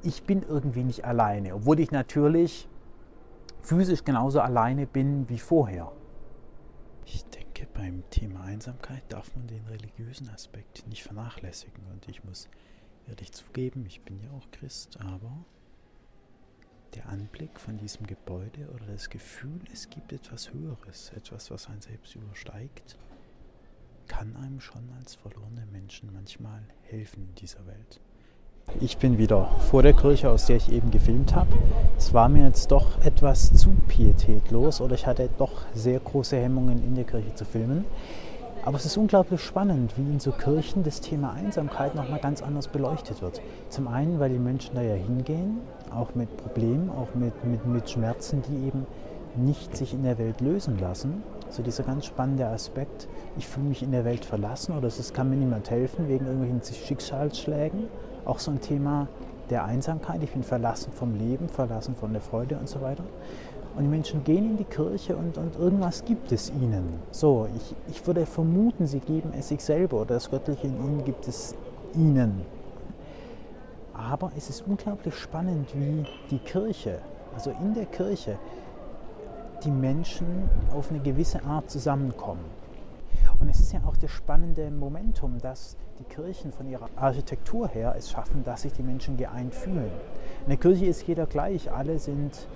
ich 0.01 0.24
bin 0.24 0.43
irgendwie 0.43 0.83
nicht 0.83 1.05
alleine, 1.05 1.55
obwohl 1.55 1.79
ich 1.79 1.91
natürlich 1.91 2.67
physisch 3.62 4.03
genauso 4.03 4.41
alleine 4.41 4.86
bin 4.86 5.29
wie 5.29 5.39
vorher. 5.39 5.91
Ich 7.05 7.25
denke, 7.25 7.67
beim 7.74 8.03
Thema 8.10 8.43
Einsamkeit 8.43 9.03
darf 9.10 9.36
man 9.36 9.48
den 9.48 9.65
religiösen 9.67 10.29
Aspekt 10.29 10.88
nicht 10.88 11.03
vernachlässigen. 11.03 11.86
Und 11.91 12.07
ich 12.07 12.24
muss 12.24 12.48
ehrlich 13.07 13.31
zugeben, 13.31 13.86
ich 13.86 14.01
bin 14.01 14.22
ja 14.22 14.31
auch 14.31 14.50
Christ, 14.51 15.00
aber 15.01 15.45
der 16.95 17.07
Anblick 17.10 17.60
von 17.60 17.77
diesem 17.77 18.05
Gebäude 18.05 18.69
oder 18.69 18.86
das 18.86 19.10
Gefühl, 19.10 19.60
es 19.72 19.89
gibt 19.89 20.13
etwas 20.13 20.53
Höheres, 20.53 21.12
etwas, 21.15 21.50
was 21.51 21.67
einen 21.67 21.81
selbst 21.81 22.15
übersteigt, 22.15 22.98
kann 24.07 24.36
einem 24.36 24.60
schon 24.60 24.89
als 25.00 25.15
verlorene 25.15 25.65
Menschen 25.65 26.13
manchmal 26.13 26.63
helfen 26.83 27.24
in 27.29 27.36
dieser 27.36 27.65
Welt. 27.65 28.00
Ich 28.79 28.98
bin 28.98 29.17
wieder 29.17 29.50
vor 29.70 29.84
der 29.84 29.93
Kirche, 29.93 30.29
aus 30.29 30.48
der 30.48 30.55
ich 30.55 30.72
eben 30.72 30.89
gefilmt 30.89 31.36
habe. 31.36 31.50
Es 31.98 32.13
war 32.13 32.27
mir 32.27 32.46
jetzt 32.46 32.72
doch 32.72 33.00
etwas 33.05 33.53
zu 33.53 33.70
pietätlos 33.88 34.82
oder 34.82 34.96
ich 34.96 35.05
hatte 35.05 35.29
doch 35.38 35.62
sehr 35.74 36.00
große 36.00 36.38
Hemmungen 36.38 36.84
in 36.84 36.96
der 36.96 37.03
Kirche 37.03 37.36
zu 37.36 37.46
filmen. 37.46 37.86
Aber 38.65 38.77
es 38.77 38.86
ist 38.86 38.98
unglaublich 38.98 39.41
spannend, 39.41 39.93
wie 39.98 40.01
in 40.01 40.20
so 40.20 40.32
Kirchen 40.32 40.84
das 40.84 41.01
Thema 41.01 41.34
Einsamkeit 41.34 41.96
nochmal 41.96 42.20
ganz 42.20 42.41
anders 42.41 42.67
beleuchtet 42.67 43.22
wird. 43.22 43.41
Zum 43.70 43.88
einen, 43.88 44.20
weil 44.20 44.29
die 44.29 44.39
Menschen 44.39 44.75
da 44.75 44.82
ja 44.82 44.96
hingehen, 44.96 45.60
auch 45.93 46.15
mit 46.15 46.36
Problemen, 46.38 46.89
auch 46.89 47.13
mit, 47.13 47.43
mit, 47.43 47.65
mit 47.65 47.89
Schmerzen, 47.89 48.41
die 48.50 48.67
eben 48.67 48.88
nicht 49.36 49.75
sich 49.75 49.93
in 49.93 50.03
der 50.03 50.17
Welt 50.17 50.41
lösen 50.41 50.79
lassen. 50.79 51.24
So 51.53 51.62
dieser 51.62 51.83
ganz 51.83 52.07
spannende 52.07 52.48
Aspekt, 52.48 53.07
ich 53.38 53.48
fühle 53.48 53.67
mich 53.67 53.83
in 53.83 53.91
der 53.91 54.05
Welt 54.05 54.25
verlassen 54.25 54.75
oder 54.75 54.88
es 54.88 55.13
kann 55.13 55.29
mir 55.29 55.36
niemand 55.36 55.69
helfen 55.69 56.07
wegen 56.07 56.25
irgendwelchen 56.25 56.63
Schicksalsschlägen 56.63 57.89
auch 58.25 58.39
so 58.39 58.50
ein 58.50 58.60
Thema 58.60 59.07
der 59.51 59.63
Einsamkeit, 59.65 60.24
ich 60.24 60.31
bin 60.31 60.41
verlassen 60.41 60.91
vom 60.93 61.13
Leben, 61.15 61.50
verlassen 61.50 61.95
von 61.95 62.12
der 62.12 62.24
Freude 62.24 62.57
und 62.57 62.67
so 62.67 62.81
weiter. 62.81 63.03
Und 63.75 63.83
die 63.83 63.89
Menschen 63.89 64.24
gehen 64.24 64.51
in 64.51 64.57
die 64.57 64.63
Kirche 64.63 65.15
und, 65.15 65.38
und 65.38 65.55
irgendwas 65.60 66.03
gibt 66.05 66.31
es 66.31 66.50
ihnen. 66.50 67.00
So, 67.12 67.48
ich, 67.55 67.75
ich 67.88 68.07
würde 68.07 68.25
vermuten, 68.25 68.88
sie 68.88 69.00
geben 69.00 69.31
es 69.38 69.50
sich 69.50 69.63
selber 69.63 70.01
oder 70.01 70.15
das 70.15 70.31
Göttliche 70.31 70.65
in 70.65 70.77
ihnen 70.77 71.03
gibt 71.03 71.27
es 71.27 71.53
ihnen. 71.93 72.41
Aber 73.93 74.31
es 74.36 74.50
ist 74.50 74.65
unglaublich 74.65 75.15
spannend, 75.15 75.69
wie 75.75 76.03
die 76.31 76.39
Kirche, 76.39 76.98
also 77.36 77.51
in 77.62 77.75
der 77.75 77.86
Kirche, 77.86 78.39
die 79.63 79.72
Menschen 79.72 80.50
auf 80.72 80.89
eine 80.89 81.00
gewisse 81.00 81.43
Art 81.43 81.70
zusammenkommen. 81.70 82.43
Und 83.39 83.50
es 83.50 83.60
ist 83.60 83.74
ja 83.74 83.82
auch 83.86 83.98
das 83.98 84.12
spannende 84.12 84.70
Momentum, 84.72 85.39
dass 85.41 85.75
die 86.00 86.03
Kirchen 86.05 86.51
von 86.51 86.70
ihrer 86.70 86.89
Architektur 86.96 87.67
her 87.67 87.96
es 87.98 88.10
schaffen, 88.10 88.43
dass 88.43 88.63
sich 88.63 88.74
die 88.74 88.84
Menschen 88.84 89.17
geeint 89.17 89.53
fühlen. 89.53 89.91
In 90.46 90.50
der 90.50 90.58
Kirche 90.58 90.86
ist 90.86 91.05
jeder 91.08 91.25
gleich, 91.25 91.72
alle 91.72 92.00
sind 92.00 92.48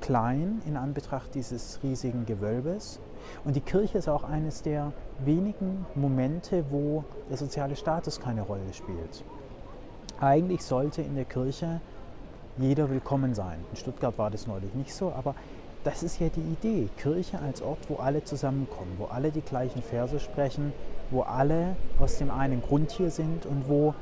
klein 0.00 0.62
in 0.66 0.76
Anbetracht 0.76 1.34
dieses 1.34 1.80
riesigen 1.82 2.26
Gewölbes. 2.26 3.00
Und 3.44 3.56
die 3.56 3.60
Kirche 3.60 3.98
ist 3.98 4.08
auch 4.08 4.24
eines 4.24 4.62
der 4.62 4.92
wenigen 5.24 5.86
Momente, 5.94 6.64
wo 6.70 7.04
der 7.30 7.36
soziale 7.36 7.76
Status 7.76 8.20
keine 8.20 8.42
Rolle 8.42 8.72
spielt. 8.72 9.24
Eigentlich 10.20 10.62
sollte 10.62 11.02
in 11.02 11.14
der 11.14 11.24
Kirche 11.24 11.80
jeder 12.58 12.90
willkommen 12.90 13.34
sein. 13.34 13.58
In 13.70 13.76
Stuttgart 13.76 14.18
war 14.18 14.30
das 14.30 14.46
neulich 14.46 14.74
nicht 14.74 14.92
so, 14.92 15.12
aber 15.12 15.34
das 15.84 16.02
ist 16.02 16.20
ja 16.20 16.28
die 16.28 16.40
Idee. 16.40 16.88
Kirche 16.96 17.38
als 17.40 17.62
Ort, 17.62 17.88
wo 17.88 17.96
alle 17.96 18.24
zusammenkommen, 18.24 18.94
wo 18.98 19.06
alle 19.06 19.30
die 19.30 19.40
gleichen 19.40 19.82
Verse 19.82 20.18
sprechen, 20.18 20.72
wo 21.10 21.22
alle 21.22 21.76
aus 21.98 22.18
dem 22.18 22.30
einen 22.30 22.62
Grund 22.62 22.90
hier 22.90 23.10
sind 23.10 23.46
und 23.46 23.68
wo 23.68 23.94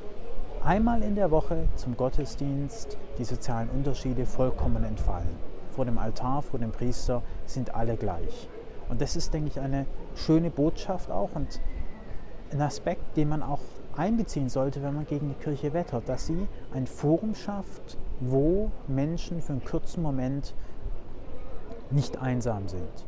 einmal 0.63 1.03
in 1.03 1.15
der 1.15 1.31
Woche 1.31 1.67
zum 1.75 1.95
Gottesdienst 1.95 2.97
die 3.17 3.23
sozialen 3.23 3.69
Unterschiede 3.69 4.25
vollkommen 4.25 4.83
entfallen. 4.83 5.35
Vor 5.71 5.85
dem 5.85 5.97
Altar, 5.97 6.41
vor 6.41 6.59
dem 6.59 6.71
Priester 6.71 7.21
sind 7.45 7.75
alle 7.75 7.95
gleich. 7.95 8.49
Und 8.89 9.01
das 9.01 9.15
ist, 9.15 9.33
denke 9.33 9.49
ich, 9.49 9.59
eine 9.59 9.85
schöne 10.15 10.49
Botschaft 10.49 11.11
auch 11.11 11.29
und 11.35 11.61
ein 12.51 12.61
Aspekt, 12.61 13.17
den 13.17 13.29
man 13.29 13.43
auch 13.43 13.59
einbeziehen 13.95 14.49
sollte, 14.49 14.81
wenn 14.81 14.95
man 14.95 15.05
gegen 15.05 15.29
die 15.29 15.43
Kirche 15.43 15.73
wettert, 15.73 16.07
dass 16.07 16.27
sie 16.27 16.47
ein 16.73 16.87
Forum 16.87 17.35
schafft, 17.35 17.97
wo 18.19 18.71
Menschen 18.87 19.41
für 19.41 19.53
einen 19.53 19.63
kurzen 19.63 20.01
Moment 20.01 20.53
nicht 21.91 22.17
einsam 22.17 22.67
sind. 22.67 23.05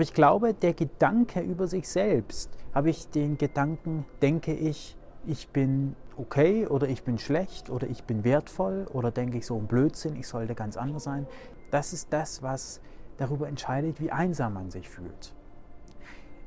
Aber 0.00 0.04
ich 0.04 0.14
glaube, 0.14 0.54
der 0.54 0.72
Gedanke 0.72 1.40
über 1.40 1.66
sich 1.66 1.86
selbst, 1.86 2.48
habe 2.74 2.88
ich 2.88 3.10
den 3.10 3.36
Gedanken, 3.36 4.06
denke 4.22 4.54
ich, 4.54 4.96
ich 5.26 5.50
bin 5.50 5.94
okay 6.16 6.66
oder 6.66 6.88
ich 6.88 7.02
bin 7.02 7.18
schlecht 7.18 7.68
oder 7.68 7.86
ich 7.86 8.04
bin 8.04 8.24
wertvoll 8.24 8.86
oder 8.94 9.10
denke 9.10 9.36
ich 9.36 9.44
so 9.44 9.58
ein 9.58 9.66
Blödsinn, 9.66 10.16
ich 10.16 10.26
sollte 10.26 10.54
ganz 10.54 10.78
anders 10.78 11.04
sein. 11.04 11.26
Das 11.70 11.92
ist 11.92 12.14
das, 12.14 12.42
was 12.42 12.80
darüber 13.18 13.46
entscheidet, 13.46 14.00
wie 14.00 14.10
einsam 14.10 14.54
man 14.54 14.70
sich 14.70 14.88
fühlt. 14.88 15.34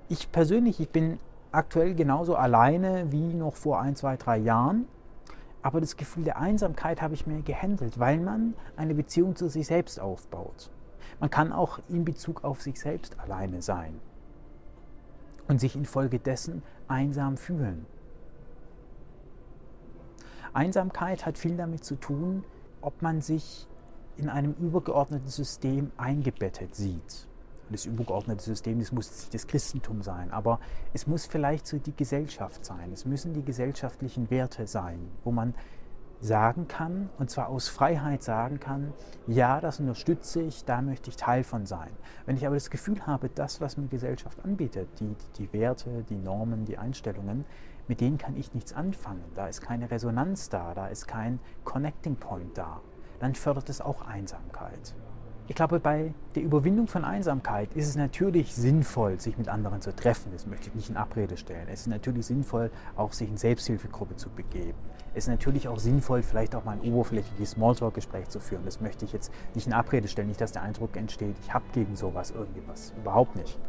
Ich 0.10 0.31
persönlich, 0.31 0.79
ich 0.79 0.89
bin 0.89 1.19
aktuell 1.51 1.93
genauso 1.93 2.36
alleine 2.36 3.12
wie 3.12 3.36
noch 3.36 3.55
vor 3.55 3.79
ein, 3.79 3.95
zwei, 3.95 4.17
drei 4.17 4.39
Jahren. 4.39 4.88
Aber 5.62 5.79
das 5.79 5.95
Gefühl 5.95 6.24
der 6.24 6.39
Einsamkeit 6.39 7.03
habe 7.03 7.13
ich 7.13 7.27
mir 7.27 7.43
gehandelt, 7.43 8.00
weil 8.00 8.19
man 8.19 8.55
eine 8.77 8.95
Beziehung 8.95 9.36
zu 9.36 9.48
sich 9.48 9.67
selbst 9.67 10.00
aufbaut. 10.00 10.72
Man 11.24 11.30
kann 11.30 11.53
auch 11.53 11.80
in 11.88 12.03
Bezug 12.03 12.44
auf 12.44 12.62
sich 12.62 12.77
selbst 12.77 13.18
alleine 13.18 13.62
sein 13.62 14.01
und 15.48 15.62
sich 15.62 15.74
infolgedessen 15.74 16.63
einsam 16.89 17.38
fühlen. 17.38 17.86
Einsamkeit 20.51 21.25
hat 21.25 21.38
viel 21.38 21.56
damit 21.56 21.86
zu 21.86 21.96
tun, 21.96 22.44
ob 22.82 23.01
man 23.01 23.22
sich 23.22 23.70
in 24.18 24.27
einem 24.27 24.53
übergeordneten 24.60 25.30
System 25.30 25.94
eingebettet 25.96 26.75
sieht. 26.75 27.30
Das 27.70 27.86
übergeordnete 27.86 28.44
System, 28.44 28.80
das 28.80 28.92
muss 28.92 29.10
nicht 29.10 29.34
das 29.34 29.48
Christentum 29.48 30.01
sein, 30.01 30.30
aber 30.30 30.60
es 30.92 31.08
muss 31.08 31.25
vielleicht 31.25 31.68
so 31.68 31.77
die 31.77 31.96
Gesellschaft 31.96 32.65
sein. 32.65 32.92
Es 32.92 33.06
müssen 33.06 33.34
die 33.34 33.46
gesellschaftlichen 33.46 34.30
Werte 34.30 34.68
sein, 34.68 35.00
wo 35.24 35.32
man 35.32 35.56
sagen 36.22 36.67
kann, 36.67 37.10
und 37.17 37.29
zwar 37.29 37.50
aus 37.50 37.67
Freiheit 37.67 38.24
sagen 38.24 38.60
kann, 38.60 38.93
ja, 39.27 39.60
das 39.60 39.79
unterstütze 39.79 40.41
ich, 40.41 40.65
da 40.65 40.82
möchte 40.82 41.10
ich 41.10 41.17
Teil 41.17 41.43
von 41.43 41.65
sein. 41.65 41.89
Wenn 42.25 42.38
ich 42.38 42.46
aber 42.46 42.55
das 42.55 42.70
Gefühl 42.70 43.05
habe, 43.05 43.29
das, 43.29 43.60
was 43.60 43.77
mir 43.77 43.88
Gesellschaft 43.88 44.43
anbietet, 44.43 44.88
die, 45.00 45.15
die 45.38 45.51
Werte, 45.51 46.03
die 46.10 46.15
Normen, 46.15 46.65
die 46.65 46.77
Einstellungen, 46.77 47.46
mit 47.88 48.00
denen 48.00 48.17
kann 48.17 48.38
ich 48.38 48.53
nichts 48.53 48.74
anfangen, 48.74 49.24
da 49.36 49.48
ist 49.48 49.62
keine 49.62 49.91
Resonanz 49.91 50.48
da, 50.50 50.74
da 50.74 50.88
ist 50.88 51.08
kein 51.08 51.39
Connecting 51.65 52.15
Point 52.15 52.58
da, 52.58 52.79
dann 53.20 53.36
fördert 53.36 53.70
es 53.70 53.82
auch 53.82 54.08
Einsamkeit. 54.08 54.96
Ich 55.48 55.55
glaube, 55.55 55.82
bei 55.82 56.13
der 56.36 56.43
Überwindung 56.43 56.88
von 56.88 57.03
Einsamkeit 57.03 57.74
ist 57.75 57.89
es 57.89 57.98
natürlich 57.98 58.55
sinnvoll, 58.55 59.20
sich 59.20 59.38
mit 59.38 59.50
anderen 59.50 59.82
zu 59.82 59.93
treffen. 59.93 60.32
Das 60.32 60.48
möchte 60.48 60.70
ich 60.70 60.75
nicht 60.75 60.89
in 60.89 60.96
Abrede 60.96 61.36
stellen. 61.36 61.67
Es 61.67 61.82
ist 61.82 61.88
natürlich 61.88 62.27
sinnvoll, 62.27 62.72
auch 62.96 63.12
sich 63.12 63.27
in 63.27 63.36
Selbsthilfegruppe 63.36 64.15
zu 64.15 64.29
begeben. 64.29 64.77
Ist 65.15 65.27
natürlich 65.27 65.67
auch 65.67 65.77
sinnvoll, 65.77 66.24
vielleicht 66.24 66.55
auch 66.55 66.63
mal 66.63 66.72
ein 66.72 66.82
oberflächliches 66.82 67.51
Smalltalk-Gespräch 67.51 68.29
zu 68.29 68.39
führen. 68.39 68.65
Das 68.65 68.82
möchte 68.82 69.05
ich 69.05 69.13
jetzt 69.13 69.32
nicht 69.53 69.67
in 69.67 69.74
Abrede 69.74 70.08
stellen. 70.08 70.27
Nicht, 70.27 70.41
dass 70.41 70.51
der 70.51 70.63
Eindruck 70.63 70.98
entsteht, 70.98 71.36
ich 71.43 71.53
habe 71.53 71.65
gegen 71.74 71.96
sowas 71.96 72.32
irgendwas. 72.32 72.93
Überhaupt 72.98 73.36
nicht. 73.36 73.60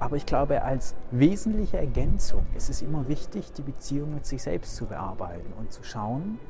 Aber 0.00 0.16
ich 0.16 0.26
glaube, 0.26 0.62
als 0.62 0.96
wesentliche 1.12 1.78
Ergänzung 1.78 2.44
ist 2.56 2.68
es 2.68 2.82
immer 2.82 3.06
wichtig, 3.06 3.52
die 3.52 3.62
Beziehung 3.62 4.14
mit 4.14 4.26
sich 4.26 4.42
selbst 4.42 4.74
zu 4.74 4.86
bearbeiten 4.86 5.52
und 5.56 5.72
zu 5.72 5.84
schauen, 5.84 6.40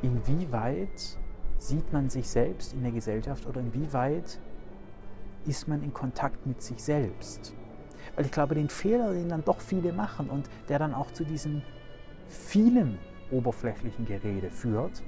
inwieweit 0.00 1.18
sieht 1.58 1.92
man 1.92 2.08
sich 2.08 2.28
selbst 2.28 2.72
in 2.72 2.82
der 2.82 2.92
Gesellschaft 2.92 3.46
oder 3.46 3.60
inwieweit 3.60 4.38
ist 5.44 5.68
man 5.68 5.82
in 5.82 5.92
Kontakt 5.92 6.46
mit 6.46 6.62
sich 6.62 6.82
selbst? 6.82 7.52
Weil 8.16 8.24
ich 8.24 8.32
glaube, 8.32 8.54
den 8.54 8.70
Fehler, 8.70 9.12
den 9.12 9.28
dann 9.28 9.44
doch 9.44 9.60
viele 9.60 9.92
machen 9.92 10.30
und 10.30 10.48
der 10.70 10.78
dann 10.78 10.94
auch 10.94 11.10
zu 11.12 11.24
diesem 11.24 11.60
vielen 12.28 12.98
oberflächlichen 13.32 14.06
Gerede 14.06 14.50
führt, 14.50 15.02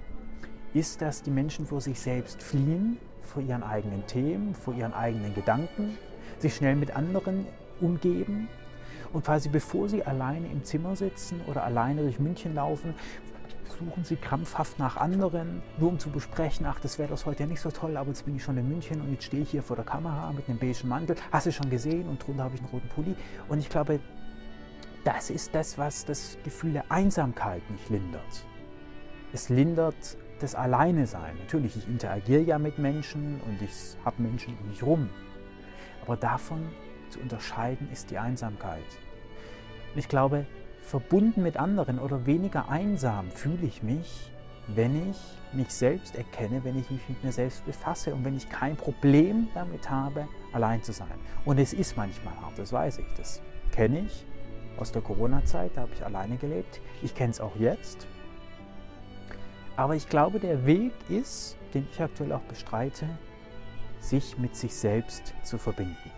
ist, 0.72 1.02
dass 1.02 1.22
die 1.22 1.30
Menschen 1.30 1.66
vor 1.66 1.80
sich 1.80 2.00
selbst 2.00 2.42
fliehen, 2.42 2.98
vor 3.22 3.42
ihren 3.42 3.62
eigenen 3.62 4.06
Themen, 4.06 4.54
vor 4.54 4.74
ihren 4.74 4.92
eigenen 4.92 5.34
Gedanken, 5.34 5.96
sich 6.38 6.56
schnell 6.56 6.76
mit 6.76 6.96
anderen 6.96 7.46
umgeben 7.80 8.48
und 9.12 9.24
quasi 9.24 9.48
bevor 9.48 9.88
sie 9.88 10.04
alleine 10.04 10.48
im 10.48 10.64
Zimmer 10.64 10.96
sitzen 10.96 11.40
oder 11.46 11.64
alleine 11.64 12.02
durch 12.02 12.18
München 12.18 12.54
laufen, 12.54 12.94
suchen 13.78 14.04
sie 14.04 14.16
krampfhaft 14.16 14.78
nach 14.78 14.96
anderen, 14.96 15.62
nur 15.78 15.90
um 15.90 15.98
zu 15.98 16.10
besprechen, 16.10 16.66
ach, 16.66 16.80
das 16.80 16.98
wäre 16.98 17.08
das 17.08 17.26
heute 17.26 17.44
ja 17.44 17.48
nicht 17.48 17.60
so 17.60 17.70
toll, 17.70 17.96
aber 17.96 18.08
jetzt 18.08 18.24
bin 18.24 18.36
ich 18.36 18.42
schon 18.42 18.56
in 18.56 18.68
München 18.68 19.00
und 19.00 19.12
jetzt 19.12 19.24
stehe 19.24 19.42
ich 19.42 19.50
hier 19.50 19.62
vor 19.62 19.76
der 19.76 19.84
Kamera 19.84 20.32
mit 20.32 20.48
einem 20.48 20.58
beigen 20.58 20.88
Mantel. 20.88 21.16
Hast 21.32 21.46
du 21.46 21.52
schon 21.52 21.70
gesehen? 21.70 22.08
Und 22.08 22.24
drunter 22.24 22.44
habe 22.44 22.54
ich 22.54 22.60
einen 22.60 22.70
roten 22.70 22.88
Pulli. 22.88 23.14
Und 23.48 23.58
ich 23.58 23.68
glaube, 23.68 24.00
das 25.04 25.30
ist 25.30 25.54
das, 25.54 25.78
was 25.78 26.04
das 26.04 26.38
Gefühl 26.44 26.72
der 26.72 26.90
Einsamkeit 26.90 27.62
nicht 27.70 27.88
lindert. 27.90 28.46
Es 29.32 29.50
lindert 29.50 30.16
das 30.40 30.54
Alleine-Sein. 30.54 31.36
Natürlich, 31.38 31.76
ich 31.76 31.88
interagiere 31.88 32.42
ja 32.42 32.58
mit 32.58 32.78
Menschen 32.78 33.40
und 33.42 33.60
ich 33.62 33.96
habe 34.04 34.22
Menschen 34.22 34.56
um 34.60 34.68
mich 34.68 34.82
rum. 34.82 35.10
Aber 36.02 36.16
davon 36.16 36.68
zu 37.10 37.20
unterscheiden 37.20 37.88
ist 37.92 38.10
die 38.10 38.18
Einsamkeit. 38.18 38.84
Und 39.92 39.98
ich 39.98 40.08
glaube, 40.08 40.46
verbunden 40.80 41.42
mit 41.42 41.56
anderen 41.56 41.98
oder 41.98 42.26
weniger 42.26 42.68
einsam 42.68 43.30
fühle 43.30 43.66
ich 43.66 43.82
mich, 43.82 44.30
wenn 44.68 45.10
ich 45.10 45.18
mich 45.52 45.70
selbst 45.70 46.16
erkenne, 46.16 46.64
wenn 46.64 46.78
ich 46.78 46.90
mich 46.90 47.06
mit 47.08 47.22
mir 47.22 47.32
selbst 47.32 47.64
befasse 47.66 48.14
und 48.14 48.24
wenn 48.24 48.36
ich 48.36 48.48
kein 48.48 48.76
Problem 48.76 49.48
damit 49.54 49.90
habe, 49.90 50.26
allein 50.52 50.82
zu 50.82 50.92
sein. 50.92 51.18
Und 51.44 51.58
es 51.58 51.72
ist 51.72 51.96
manchmal 51.96 52.34
hart, 52.40 52.58
das 52.58 52.72
weiß 52.72 52.98
ich, 52.98 53.12
das 53.16 53.42
kenne 53.70 54.00
ich 54.06 54.26
aus 54.78 54.92
der 54.92 55.02
Corona-Zeit, 55.02 55.72
da 55.74 55.82
habe 55.82 55.92
ich 55.94 56.04
alleine 56.04 56.36
gelebt. 56.36 56.80
Ich 57.02 57.14
kenne 57.14 57.30
es 57.30 57.40
auch 57.40 57.56
jetzt. 57.56 58.06
Aber 59.76 59.96
ich 59.96 60.08
glaube, 60.08 60.38
der 60.38 60.66
Weg 60.66 60.92
ist, 61.08 61.56
den 61.72 61.86
ich 61.90 62.00
aktuell 62.00 62.32
auch 62.32 62.42
bestreite, 62.42 63.08
sich 64.00 64.38
mit 64.38 64.54
sich 64.54 64.74
selbst 64.74 65.34
zu 65.42 65.58
verbinden. 65.58 66.10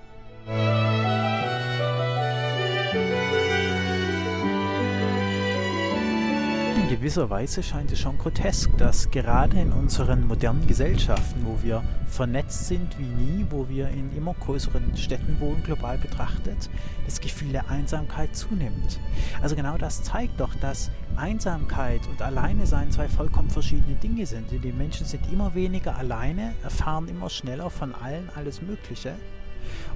In 6.87 6.91
gewisser 6.91 7.29
Weise 7.31 7.65
scheint 7.65 7.91
es 7.91 7.99
schon 7.99 8.17
grotesk, 8.17 8.71
dass 8.79 9.11
gerade 9.11 9.59
in 9.59 9.73
unseren 9.73 10.25
modernen 10.25 10.69
Gesellschaften, 10.69 11.45
wo 11.45 11.61
wir 11.61 11.83
vernetzt 12.07 12.69
sind 12.69 12.97
wie 12.97 13.03
nie, 13.03 13.45
wo 13.51 13.69
wir 13.69 13.89
in 13.89 14.17
immer 14.17 14.35
größeren 14.35 14.97
Städten 14.97 15.41
wohnen, 15.41 15.65
global 15.65 15.99
betrachtet, 15.99 16.71
das 17.05 17.21
Gefühl 17.21 17.51
der 17.51 17.69
Einsamkeit 17.71 18.37
zunimmt. 18.37 19.01
Also 19.43 19.57
genau 19.57 19.77
das 19.77 20.05
zeigt 20.05 20.39
doch, 20.39 20.55
dass 20.55 20.93
Einsamkeit 21.17 22.07
und 22.07 22.23
Alleine 22.23 22.69
sein 22.69 22.93
zwei 22.93 23.09
vollkommen 23.09 23.51
verschiedene 23.51 23.97
Dinge 23.97 24.25
sind. 24.25 24.53
Die 24.53 24.73
Menschen 24.73 25.07
sind 25.07 25.29
immer 25.33 25.57
weniger 25.57 25.97
alleine, 25.97 26.55
erfahren 26.63 27.09
immer 27.09 27.31
schneller 27.31 27.69
von 27.69 27.97
allen 27.97 28.31
alles 28.37 28.63
Mögliche. 28.63 29.17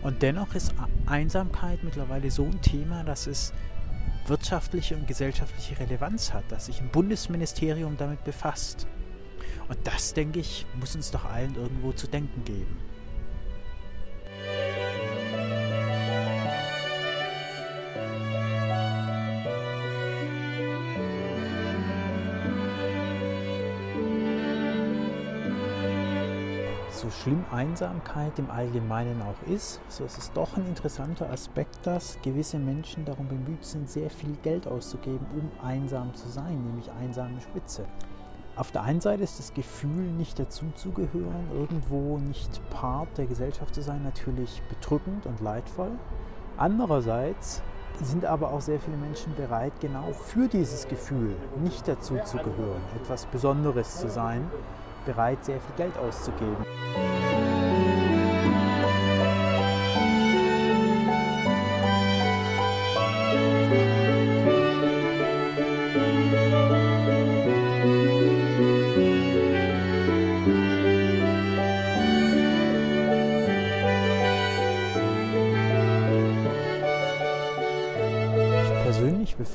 Und 0.02 0.22
dennoch 0.22 0.56
ist 0.56 0.74
Einsamkeit 1.06 1.84
mittlerweile 1.84 2.32
so 2.32 2.46
ein 2.46 2.60
Thema, 2.62 3.04
dass 3.04 3.28
es 3.28 3.52
wirtschaftliche 4.26 4.96
und 4.96 5.06
gesellschaftliche 5.06 5.78
Relevanz 5.78 6.32
hat, 6.32 6.44
dass 6.50 6.66
sich 6.66 6.80
ein 6.80 6.90
Bundesministerium 6.90 7.96
damit 7.96 8.24
befasst. 8.24 8.86
Und 9.68 9.78
das, 9.84 10.14
denke 10.14 10.40
ich, 10.40 10.66
muss 10.78 10.96
uns 10.96 11.10
doch 11.10 11.24
allen 11.24 11.54
irgendwo 11.54 11.92
zu 11.92 12.06
denken 12.06 12.44
geben. 12.44 12.78
Schlimm 27.20 27.44
Einsamkeit 27.50 28.38
im 28.38 28.50
Allgemeinen 28.50 29.20
auch 29.22 29.48
ist, 29.52 29.80
so 29.88 30.04
ist 30.04 30.16
es 30.16 30.32
doch 30.32 30.56
ein 30.56 30.66
interessanter 30.66 31.30
Aspekt, 31.30 31.86
dass 31.86 32.18
gewisse 32.22 32.58
Menschen 32.58 33.04
darum 33.04 33.28
bemüht 33.28 33.64
sind, 33.64 33.90
sehr 33.90 34.08
viel 34.08 34.36
Geld 34.42 34.66
auszugeben, 34.66 35.26
um 35.34 35.50
einsam 35.66 36.14
zu 36.14 36.28
sein, 36.28 36.64
nämlich 36.64 36.90
einsame 36.92 37.40
Spitze. 37.40 37.84
Auf 38.56 38.72
der 38.72 38.82
einen 38.82 39.00
Seite 39.00 39.22
ist 39.22 39.38
das 39.38 39.52
Gefühl, 39.52 40.12
nicht 40.12 40.38
dazuzugehören, 40.38 41.50
irgendwo 41.54 42.18
nicht 42.18 42.60
Part 42.70 43.16
der 43.18 43.26
Gesellschaft 43.26 43.74
zu 43.74 43.82
sein, 43.82 44.02
natürlich 44.02 44.62
bedrückend 44.68 45.26
und 45.26 45.40
leidvoll. 45.40 45.92
Andererseits 46.56 47.62
sind 48.02 48.24
aber 48.24 48.52
auch 48.52 48.60
sehr 48.60 48.80
viele 48.80 48.96
Menschen 48.96 49.34
bereit, 49.34 49.72
genau 49.80 50.12
für 50.12 50.48
dieses 50.48 50.88
Gefühl, 50.88 51.36
nicht 51.62 51.86
dazuzugehören, 51.86 52.80
etwas 52.96 53.26
Besonderes 53.26 53.98
zu 53.98 54.08
sein, 54.08 54.50
bereit, 55.04 55.44
sehr 55.44 55.60
viel 55.60 55.76
Geld 55.76 55.96
auszugeben. 55.98 56.56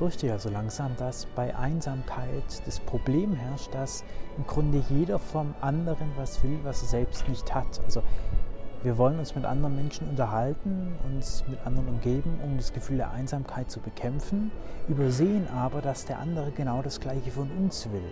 Befürchte 0.06 0.28
ja 0.28 0.38
so 0.38 0.50
langsam, 0.50 0.96
dass 0.98 1.26
bei 1.36 1.56
Einsamkeit 1.56 2.44
das 2.68 2.80
Problem 2.80 3.34
herrscht, 3.34 3.74
dass 3.74 4.04
im 4.38 4.46
Grunde 4.46 4.84
jeder 4.88 5.18
vom 5.18 5.56
anderen 5.62 6.12
was 6.16 6.44
will, 6.44 6.60
was 6.62 6.84
er 6.84 6.90
selbst 6.90 7.28
nicht 7.28 7.56
hat. 7.56 7.82
Also 7.86 8.04
wir 8.84 9.00
wollen 9.00 9.18
uns 9.18 9.34
mit 9.34 9.46
anderen 9.46 9.76
Menschen 9.76 10.08
unterhalten, 10.08 10.96
uns 11.06 11.44
mit 11.48 11.58
anderen 11.66 11.88
umgeben, 11.88 12.40
um 12.44 12.56
das 12.56 12.72
Gefühl 12.72 12.98
der 12.98 13.10
Einsamkeit 13.14 13.72
zu 13.72 13.80
bekämpfen, 13.80 14.52
übersehen 14.88 15.48
aber, 15.50 15.82
dass 15.82 16.06
der 16.06 16.20
andere 16.20 16.52
genau 16.52 16.84
das 16.84 17.00
Gleiche 17.00 17.32
von 17.32 17.50
uns 17.58 17.92
will. 17.92 18.12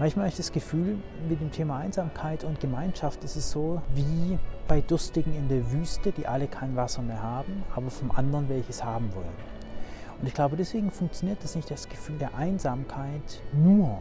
Manchmal 0.00 0.24
habe 0.24 0.30
ich 0.30 0.36
das 0.36 0.50
Gefühl, 0.50 0.98
mit 1.28 1.40
dem 1.40 1.52
Thema 1.52 1.78
Einsamkeit 1.78 2.42
und 2.42 2.58
Gemeinschaft 2.58 3.22
ist 3.22 3.36
es 3.36 3.52
so 3.52 3.80
wie 3.94 4.40
bei 4.66 4.80
Durstigen 4.80 5.36
in 5.36 5.48
der 5.48 5.70
Wüste, 5.70 6.10
die 6.10 6.26
alle 6.26 6.48
kein 6.48 6.74
Wasser 6.74 7.02
mehr 7.02 7.22
haben, 7.22 7.62
aber 7.76 7.90
vom 7.90 8.10
anderen 8.10 8.48
welches 8.48 8.82
haben 8.82 9.14
wollen. 9.14 9.55
Und 10.20 10.26
ich 10.26 10.34
glaube, 10.34 10.56
deswegen 10.56 10.90
funktioniert 10.90 11.42
das 11.42 11.54
nicht, 11.54 11.70
das 11.70 11.88
Gefühl 11.88 12.18
der 12.18 12.34
Einsamkeit 12.34 13.42
nur 13.52 14.00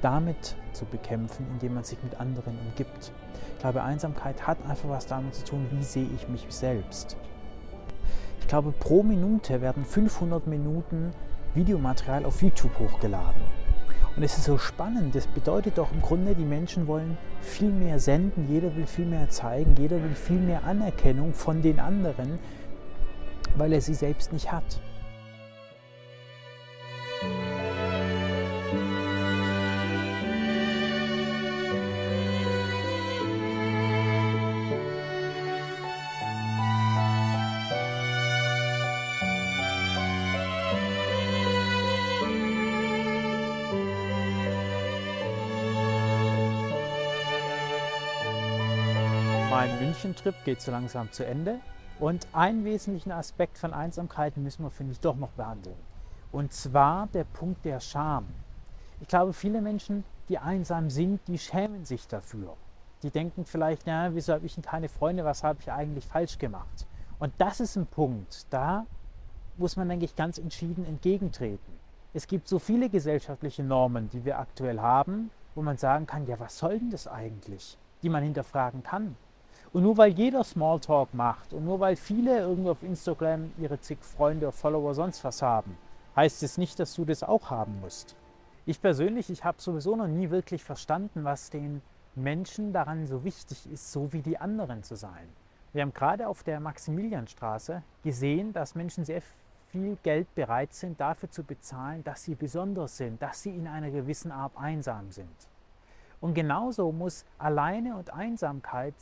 damit 0.00 0.56
zu 0.72 0.84
bekämpfen, 0.84 1.46
indem 1.52 1.74
man 1.74 1.84
sich 1.84 2.02
mit 2.02 2.20
anderen 2.20 2.58
umgibt. 2.58 3.12
Ich 3.54 3.60
glaube, 3.60 3.82
Einsamkeit 3.82 4.46
hat 4.46 4.58
einfach 4.68 4.88
was 4.88 5.06
damit 5.06 5.34
zu 5.34 5.44
tun, 5.44 5.66
wie 5.70 5.82
sehe 5.82 6.08
ich 6.14 6.28
mich 6.28 6.46
selbst. 6.48 7.16
Ich 8.40 8.48
glaube, 8.48 8.72
pro 8.72 9.02
Minute 9.02 9.60
werden 9.60 9.84
500 9.84 10.46
Minuten 10.46 11.12
Videomaterial 11.54 12.24
auf 12.24 12.42
YouTube 12.42 12.78
hochgeladen. 12.78 13.42
Und 14.16 14.22
es 14.22 14.38
ist 14.38 14.44
so 14.44 14.56
spannend, 14.56 15.14
das 15.14 15.26
bedeutet 15.26 15.76
doch 15.76 15.92
im 15.92 16.00
Grunde, 16.00 16.34
die 16.34 16.44
Menschen 16.44 16.86
wollen 16.86 17.18
viel 17.42 17.70
mehr 17.70 17.98
senden, 17.98 18.48
jeder 18.48 18.74
will 18.74 18.86
viel 18.86 19.04
mehr 19.04 19.28
zeigen, 19.28 19.74
jeder 19.76 20.02
will 20.02 20.14
viel 20.14 20.38
mehr 20.38 20.64
Anerkennung 20.64 21.34
von 21.34 21.60
den 21.60 21.80
anderen, 21.80 22.38
weil 23.56 23.72
er 23.72 23.80
sie 23.80 23.94
selbst 23.94 24.32
nicht 24.32 24.52
hat. 24.52 24.80
Mein 49.50 49.78
München-Trip 49.80 50.34
geht 50.44 50.60
so 50.60 50.70
langsam 50.70 51.10
zu 51.12 51.24
Ende. 51.24 51.60
Und 51.98 52.26
einen 52.34 52.64
wesentlichen 52.64 53.10
Aspekt 53.10 53.56
von 53.56 53.72
Einsamkeit 53.72 54.36
müssen 54.36 54.62
wir, 54.62 54.70
finde 54.70 54.92
ich, 54.92 55.00
doch 55.00 55.16
noch 55.16 55.30
behandeln. 55.30 55.76
Und 56.30 56.52
zwar 56.52 57.06
der 57.06 57.24
Punkt 57.24 57.64
der 57.64 57.80
Scham. 57.80 58.26
Ich 59.00 59.08
glaube, 59.08 59.32
viele 59.32 59.62
Menschen, 59.62 60.04
die 60.28 60.38
einsam 60.38 60.90
sind, 60.90 61.20
die 61.26 61.38
schämen 61.38 61.86
sich 61.86 62.06
dafür. 62.06 62.54
Die 63.02 63.10
denken 63.10 63.46
vielleicht, 63.46 63.86
na, 63.86 64.14
wieso 64.14 64.34
habe 64.34 64.44
ich 64.44 64.54
denn 64.54 64.64
keine 64.64 64.90
Freunde, 64.90 65.24
was 65.24 65.42
habe 65.42 65.60
ich 65.60 65.72
eigentlich 65.72 66.06
falsch 66.06 66.38
gemacht? 66.38 66.86
Und 67.18 67.32
das 67.38 67.60
ist 67.60 67.76
ein 67.76 67.86
Punkt, 67.86 68.46
da 68.50 68.84
muss 69.56 69.76
man, 69.76 69.88
denke 69.88 70.04
ich, 70.04 70.16
ganz 70.16 70.36
entschieden 70.36 70.84
entgegentreten. 70.84 71.72
Es 72.12 72.26
gibt 72.26 72.48
so 72.48 72.58
viele 72.58 72.90
gesellschaftliche 72.90 73.62
Normen, 73.62 74.10
die 74.10 74.24
wir 74.24 74.38
aktuell 74.38 74.80
haben, 74.80 75.30
wo 75.54 75.62
man 75.62 75.78
sagen 75.78 76.06
kann, 76.06 76.26
ja, 76.26 76.38
was 76.38 76.58
soll 76.58 76.78
denn 76.78 76.90
das 76.90 77.08
eigentlich? 77.08 77.78
Die 78.02 78.10
man 78.10 78.22
hinterfragen 78.22 78.82
kann. 78.82 79.16
Und 79.72 79.82
nur 79.82 79.96
weil 79.96 80.12
jeder 80.12 80.44
Smalltalk 80.44 81.12
macht 81.12 81.52
und 81.52 81.64
nur 81.64 81.80
weil 81.80 81.96
viele 81.96 82.38
irgendwo 82.40 82.70
auf 82.70 82.82
Instagram 82.82 83.52
ihre 83.58 83.80
zig 83.80 83.98
Freunde, 84.00 84.52
Follower, 84.52 84.94
sonst 84.94 85.22
was 85.24 85.42
haben, 85.42 85.76
heißt 86.14 86.42
es 86.42 86.56
nicht, 86.58 86.78
dass 86.78 86.94
du 86.94 87.04
das 87.04 87.22
auch 87.22 87.50
haben 87.50 87.80
musst. 87.80 88.16
Ich 88.64 88.80
persönlich, 88.80 89.30
ich 89.30 89.44
habe 89.44 89.60
sowieso 89.60 89.96
noch 89.96 90.08
nie 90.08 90.30
wirklich 90.30 90.64
verstanden, 90.64 91.24
was 91.24 91.50
den 91.50 91.82
Menschen 92.14 92.72
daran 92.72 93.06
so 93.06 93.22
wichtig 93.24 93.70
ist, 93.70 93.92
so 93.92 94.12
wie 94.12 94.22
die 94.22 94.38
anderen 94.38 94.82
zu 94.82 94.96
sein. 94.96 95.28
Wir 95.72 95.82
haben 95.82 95.92
gerade 95.92 96.26
auf 96.26 96.42
der 96.42 96.58
Maximilianstraße 96.58 97.82
gesehen, 98.02 98.52
dass 98.54 98.74
Menschen 98.74 99.04
sehr 99.04 99.20
viel 99.68 99.98
Geld 100.02 100.34
bereit 100.34 100.72
sind, 100.72 100.98
dafür 100.98 101.30
zu 101.30 101.44
bezahlen, 101.44 102.02
dass 102.02 102.24
sie 102.24 102.34
besonders 102.34 102.96
sind, 102.96 103.20
dass 103.20 103.42
sie 103.42 103.50
in 103.50 103.68
einer 103.68 103.90
gewissen 103.90 104.32
Art 104.32 104.52
einsam 104.56 105.10
sind. 105.10 105.48
Und 106.20 106.32
genauso 106.32 106.92
muss 106.92 107.26
Alleine 107.38 107.96
und 107.96 108.12
Einsamkeit 108.12 108.94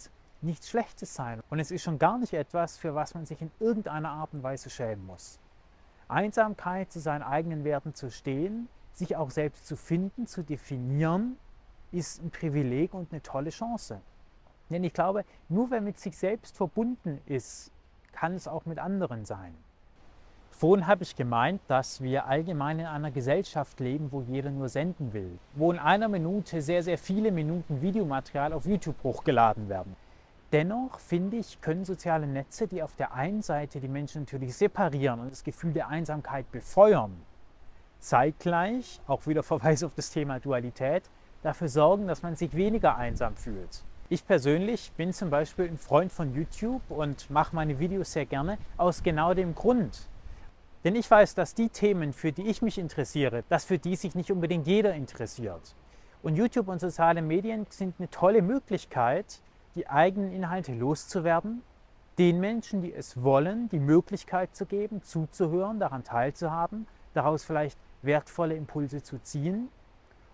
nichts 0.45 0.71
Schlechtes 0.71 1.15
sein. 1.15 1.41
Und 1.51 1.59
es 1.59 1.71
ist 1.71 1.83
schon 1.83 1.99
gar 1.99 2.19
nicht 2.19 2.33
etwas, 2.33 2.77
für 2.77 2.95
was 2.95 3.15
man 3.15 3.27
sich 3.27 3.41
in 3.41 3.51
irgendeiner 3.61 4.11
Art 4.11 4.33
und 4.33 4.43
Weise 4.43 4.71
schämen 4.71 5.07
muss. 5.07 5.39
Einsamkeit, 6.09 6.93
zu 6.93 7.01
seinen 7.01 7.23
eigenen 7.23 7.65
Werten 7.65 7.95
zu 7.95 8.11
stehen, 8.11 8.69
sich 8.93 9.17
auch 9.17 9.31
selbst 9.31 9.67
zu 9.67 9.77
finden, 9.77 10.27
zu 10.27 10.43
definieren, 10.43 11.37
ist 11.93 12.23
ein 12.23 12.31
Privileg 12.31 12.95
und 12.95 13.13
eine 13.13 13.23
tolle 13.23 13.51
Chance. 13.51 14.01
Denn 14.71 14.85
ich 14.85 14.93
glaube, 14.93 15.25
nur 15.49 15.71
wer 15.71 15.81
mit 15.81 15.99
sich 15.99 16.17
selbst 16.17 16.57
verbunden 16.57 17.21
ist, 17.27 17.71
kann 18.13 18.35
es 18.35 18.49
auch 18.49 18.65
mit 18.65 18.79
anderen 18.79 19.25
sein. 19.25 19.55
Vorhin 20.51 20.87
habe 20.87 21.03
ich 21.03 21.17
gemeint, 21.17 21.61
dass 21.67 22.01
wir 22.01 22.27
allgemein 22.27 22.79
in 22.79 22.87
einer 22.87 23.11
Gesellschaft 23.11 23.81
leben, 23.81 24.13
wo 24.13 24.23
jeder 24.23 24.51
nur 24.51 24.69
senden 24.69 25.13
will, 25.13 25.39
wo 25.55 25.73
in 25.73 25.81
einer 25.81 26.09
Minute 26.09 26.63
sehr, 26.63 26.83
sehr 26.83 26.97
viele 26.97 27.33
Minuten 27.33 27.83
Videomaterial 27.83 28.53
auf 28.53 28.65
YouTube 28.65 29.03
hochgeladen 29.03 29.69
werden. 29.69 29.97
Dennoch 30.55 31.01
finde 31.01 31.39
ich, 31.39 31.61
können 31.61 31.85
soziale 31.85 32.29
Netze, 32.29 32.69
die 32.69 32.81
auf 32.81 32.95
der 32.95 33.13
einen 33.13 33.43
Seite 33.43 33.81
die 33.81 33.89
Menschen 33.89 34.23
natürlich 34.23 34.55
separieren 34.55 35.19
und 35.19 35.33
das 35.33 35.43
Gefühl 35.43 35.73
der 35.73 35.89
Einsamkeit 35.89 36.49
befeuern, 36.53 37.13
zeitgleich, 37.99 39.01
auch 39.09 39.27
wieder 39.27 39.43
Verweis 39.53 39.83
auf 39.83 39.97
das 39.97 40.11
Thema 40.11 40.39
Dualität, 40.39 41.11
dafür 41.43 41.67
sorgen, 41.67 42.07
dass 42.07 42.23
man 42.23 42.37
sich 42.37 42.55
weniger 42.55 42.95
einsam 42.95 43.35
fühlt. 43.35 43.83
Ich 44.09 44.25
persönlich 44.25 44.93
bin 44.97 45.13
zum 45.13 45.29
Beispiel 45.29 45.65
ein 45.65 45.77
Freund 45.77 46.13
von 46.13 46.33
YouTube 46.33 46.89
und 46.89 47.29
mache 47.31 47.57
meine 47.57 47.81
Videos 47.81 48.13
sehr 48.13 48.27
gerne 48.27 48.57
aus 48.77 49.03
genau 49.03 49.35
dem 49.35 49.57
Grund. 49.57 50.09
Denn 50.85 50.95
ich 50.95 51.11
weiß, 51.11 51.35
dass 51.35 51.57
die 51.57 51.69
Themen, 51.69 52.13
für 52.13 52.31
die 52.31 52.47
ich 52.47 52.63
mich 52.63 52.79
interessiere, 52.79 53.43
dass 53.49 53.65
für 53.65 53.81
die 53.81 53.97
sich 53.97 54.15
nicht 54.15 54.31
unbedingt 54.31 54.69
jeder 54.69 54.95
interessiert. 54.95 55.75
Und 56.23 56.37
YouTube 56.37 56.69
und 56.69 56.81
soziale 56.81 57.23
Medien 57.23 57.67
sind 57.71 57.97
eine 57.99 58.09
tolle 58.09 58.41
Möglichkeit, 58.41 59.41
die 59.75 59.89
eigenen 59.89 60.33
Inhalte 60.33 60.75
loszuwerden, 60.75 61.63
den 62.19 62.41
Menschen, 62.41 62.83
die 62.83 62.93
es 62.93 63.23
wollen, 63.23 63.69
die 63.71 63.81
Möglichkeit 63.81 64.55
zu 64.55 64.67
geben, 64.67 65.03
zuzuhören, 65.03 65.81
daran 65.81 66.05
teilzuhaben, 66.05 66.87
daraus 67.13 67.45
vielleicht 67.45 67.79
wertvolle 68.03 68.55
Impulse 68.55 69.03
zu 69.03 69.19
ziehen. 69.19 69.69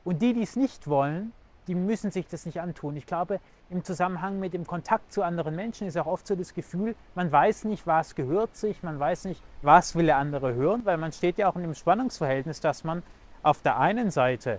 Und 0.05 0.23
die, 0.23 0.35
die 0.35 0.43
es 0.43 0.57
nicht 0.57 0.89
wollen, 0.89 1.33
die 1.67 1.75
müssen 1.75 2.11
sich 2.11 2.27
das 2.27 2.47
nicht 2.47 2.61
antun. 2.61 2.97
Ich 2.97 3.07
glaube, 3.07 3.41
im 3.69 3.85
Zusammenhang 3.85 4.41
mit 4.41 4.55
dem 4.55 4.67
Kontakt 4.67 5.13
zu 5.13 5.23
anderen 5.23 5.55
Menschen 5.55 5.87
ist 5.87 5.97
auch 5.97 6.07
oft 6.07 6.27
so 6.27 6.35
das 6.35 6.55
Gefühl, 6.55 6.97
man 7.15 7.31
weiß 7.31 7.65
nicht, 7.65 7.87
was 7.87 8.15
gehört 8.15 8.57
sich, 8.57 8.83
man 8.83 8.99
weiß 8.99 9.27
nicht, 9.27 9.43
was 9.63 9.95
will 9.95 10.07
der 10.07 10.17
andere 10.17 10.55
hören, 10.55 10.85
weil 10.85 10.97
man 10.97 11.13
steht 11.13 11.39
ja 11.39 11.49
auch 11.49 11.57
in 11.57 11.63
dem 11.63 11.75
Spannungsverhältnis, 11.75 12.61
dass 12.61 12.83
man 12.83 13.03
auf 13.43 13.63
der 13.63 13.79
einen 13.79 14.11
Seite 14.11 14.59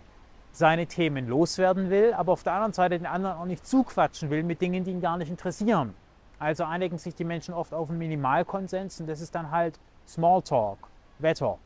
seine 0.51 0.87
Themen 0.87 1.27
loswerden 1.27 1.89
will, 1.89 2.13
aber 2.13 2.33
auf 2.33 2.43
der 2.43 2.53
anderen 2.53 2.73
Seite 2.73 2.97
den 2.97 3.05
anderen 3.05 3.37
auch 3.37 3.45
nicht 3.45 3.65
zuquatschen 3.65 4.29
will 4.29 4.43
mit 4.43 4.61
Dingen, 4.61 4.83
die 4.83 4.91
ihn 4.91 5.01
gar 5.01 5.17
nicht 5.17 5.29
interessieren. 5.29 5.93
Also 6.39 6.63
einigen 6.63 6.97
sich 6.97 7.15
die 7.15 7.23
Menschen 7.23 7.53
oft 7.53 7.73
auf 7.73 7.89
einen 7.89 7.99
Minimalkonsens 7.99 8.99
und 8.99 9.07
das 9.07 9.21
ist 9.21 9.35
dann 9.35 9.51
halt 9.51 9.79
Smalltalk, 10.07 10.79
Wetter, 11.19 11.57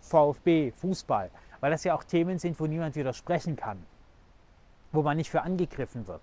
VfB, 0.00 0.72
Fußball, 0.72 1.30
weil 1.60 1.70
das 1.70 1.84
ja 1.84 1.94
auch 1.94 2.04
Themen 2.04 2.38
sind, 2.38 2.58
wo 2.58 2.66
niemand 2.66 2.96
widersprechen 2.96 3.56
kann, 3.56 3.82
wo 4.90 5.02
man 5.02 5.16
nicht 5.16 5.30
für 5.30 5.42
angegriffen 5.42 6.08
wird. 6.08 6.22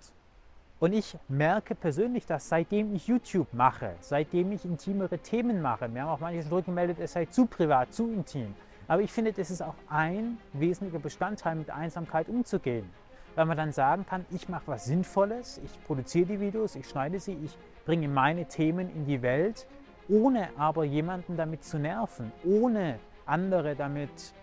Und 0.80 0.94
ich 0.94 1.16
merke 1.28 1.74
persönlich, 1.74 2.26
dass 2.26 2.48
seitdem 2.48 2.94
ich 2.94 3.06
YouTube 3.06 3.52
mache, 3.52 3.92
seitdem 4.00 4.50
ich 4.52 4.64
intimere 4.64 5.18
Themen 5.18 5.60
mache, 5.60 5.88
mir 5.88 6.02
haben 6.02 6.08
auch 6.08 6.20
manche 6.20 6.42
schon 6.42 6.52
rückgemeldet, 6.52 6.98
es 7.00 7.12
sei 7.12 7.26
zu 7.26 7.46
privat, 7.46 7.92
zu 7.92 8.10
intim. 8.10 8.54
Aber 8.90 9.02
ich 9.02 9.12
finde, 9.12 9.32
das 9.32 9.52
ist 9.52 9.62
auch 9.62 9.76
ein 9.88 10.38
wesentlicher 10.52 10.98
Bestandteil, 10.98 11.54
mit 11.54 11.70
Einsamkeit 11.70 12.28
umzugehen. 12.28 12.90
Weil 13.36 13.46
man 13.46 13.56
dann 13.56 13.70
sagen 13.70 14.04
kann, 14.04 14.26
ich 14.32 14.48
mache 14.48 14.64
was 14.66 14.86
Sinnvolles, 14.86 15.60
ich 15.64 15.84
produziere 15.84 16.26
die 16.26 16.40
Videos, 16.40 16.74
ich 16.74 16.88
schneide 16.88 17.20
sie, 17.20 17.38
ich 17.44 17.56
bringe 17.84 18.08
meine 18.08 18.46
Themen 18.46 18.92
in 18.92 19.06
die 19.06 19.22
Welt, 19.22 19.68
ohne 20.08 20.48
aber 20.58 20.82
jemanden 20.82 21.36
damit 21.36 21.62
zu 21.62 21.78
nerven, 21.78 22.32
ohne 22.44 22.98
andere 23.26 23.76
damit 23.76 24.34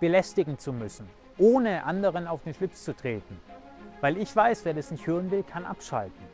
belästigen 0.00 0.58
zu 0.58 0.72
müssen, 0.72 1.08
ohne 1.38 1.84
anderen 1.84 2.26
auf 2.26 2.42
den 2.42 2.54
Schlips 2.54 2.82
zu 2.82 2.92
treten. 2.92 3.40
Weil 4.00 4.16
ich 4.16 4.34
weiß, 4.34 4.64
wer 4.64 4.74
das 4.74 4.90
nicht 4.90 5.06
hören 5.06 5.30
will, 5.30 5.44
kann 5.44 5.64
abschalten. 5.64 6.26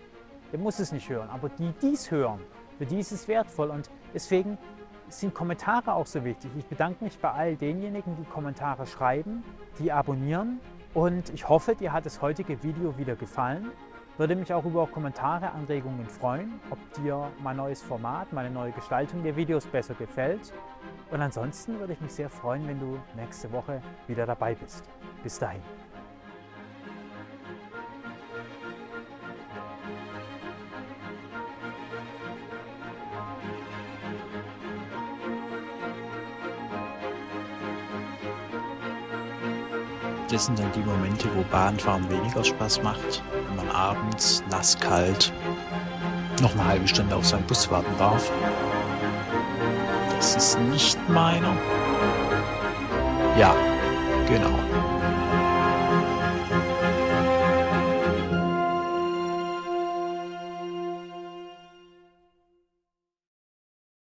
Der 0.53 0.59
muss 0.59 0.79
es 0.79 0.91
nicht 0.91 1.11
hören. 1.11 1.29
Aber 1.29 1.51
die, 1.51 1.71
die 1.83 1.93
es 1.93 2.11
hören, 2.11 2.41
für 2.79 2.87
die 2.87 3.01
ist 3.01 3.13
es 3.13 3.29
wertvoll. 3.29 3.69
Und 3.69 3.91
deswegen 4.15 4.57
sind 5.09 5.35
Kommentare 5.35 5.95
auch 5.95 6.07
so 6.07 6.25
wichtig. 6.25 6.51
Ich 6.57 6.67
bedanke 6.67 7.05
mich 7.05 7.19
bei 7.19 7.31
all 7.31 7.57
denjenigen, 7.57 8.17
die 8.17 8.25
Kommentare 8.25 8.87
schreiben, 8.87 9.43
die 9.79 9.93
abonnieren. 9.93 10.61
Und 10.95 11.31
ich 11.31 11.49
hoffe, 11.49 11.75
dir 11.75 11.93
hat 11.93 12.07
das 12.07 12.23
heutige 12.23 12.63
Video 12.63 12.97
wieder 12.99 13.15
gefallen. 13.15 13.71
Würde 14.17 14.35
mich 14.35 14.53
auch 14.53 14.65
über 14.65 14.87
Kommentare, 14.87 15.53
Anregungen 15.53 16.07
freuen, 16.09 16.61
ob 16.71 16.79
dir 16.95 17.31
mein 17.41 17.57
neues 17.57 17.81
Format, 17.81 18.33
meine 18.33 18.51
neue 18.51 18.73
Gestaltung 18.73 19.23
der 19.23 19.37
Videos 19.37 19.65
besser 19.67 19.95
gefällt. 19.95 20.53
Und 21.11 21.21
ansonsten 21.21 21.79
würde 21.79 21.93
ich 21.93 22.01
mich 22.01 22.13
sehr 22.13 22.29
freuen, 22.29 22.67
wenn 22.67 22.81
du 22.81 22.99
nächste 23.15 23.53
Woche 23.53 23.81
wieder 24.09 24.27
dabei 24.27 24.55
bist. 24.55 24.85
Bis 25.23 25.39
dahin. 25.39 25.88
Das 40.31 40.47
sind 40.47 40.59
dann 40.59 40.71
die 40.73 40.81
Momente, 40.81 41.29
wo 41.35 41.43
Bahnfahren 41.45 42.09
weniger 42.11 42.45
Spaß 42.45 42.83
macht, 42.83 43.23
wenn 43.47 43.57
man 43.57 43.71
abends 43.75 44.43
nass 44.51 44.79
kalt 44.79 45.33
noch 46.41 46.53
eine 46.53 46.65
halbe 46.65 46.89
Stunde 46.89 47.17
auf 47.17 47.27
seinen 47.27 47.45
Bus 47.45 47.71
warten 47.71 47.93
darf. 47.99 48.31
Das 50.17 50.37
ist 50.37 50.59
nicht 50.71 50.99
meiner. 51.09 51.57
Ja, 53.39 53.55
genau. 54.29 54.59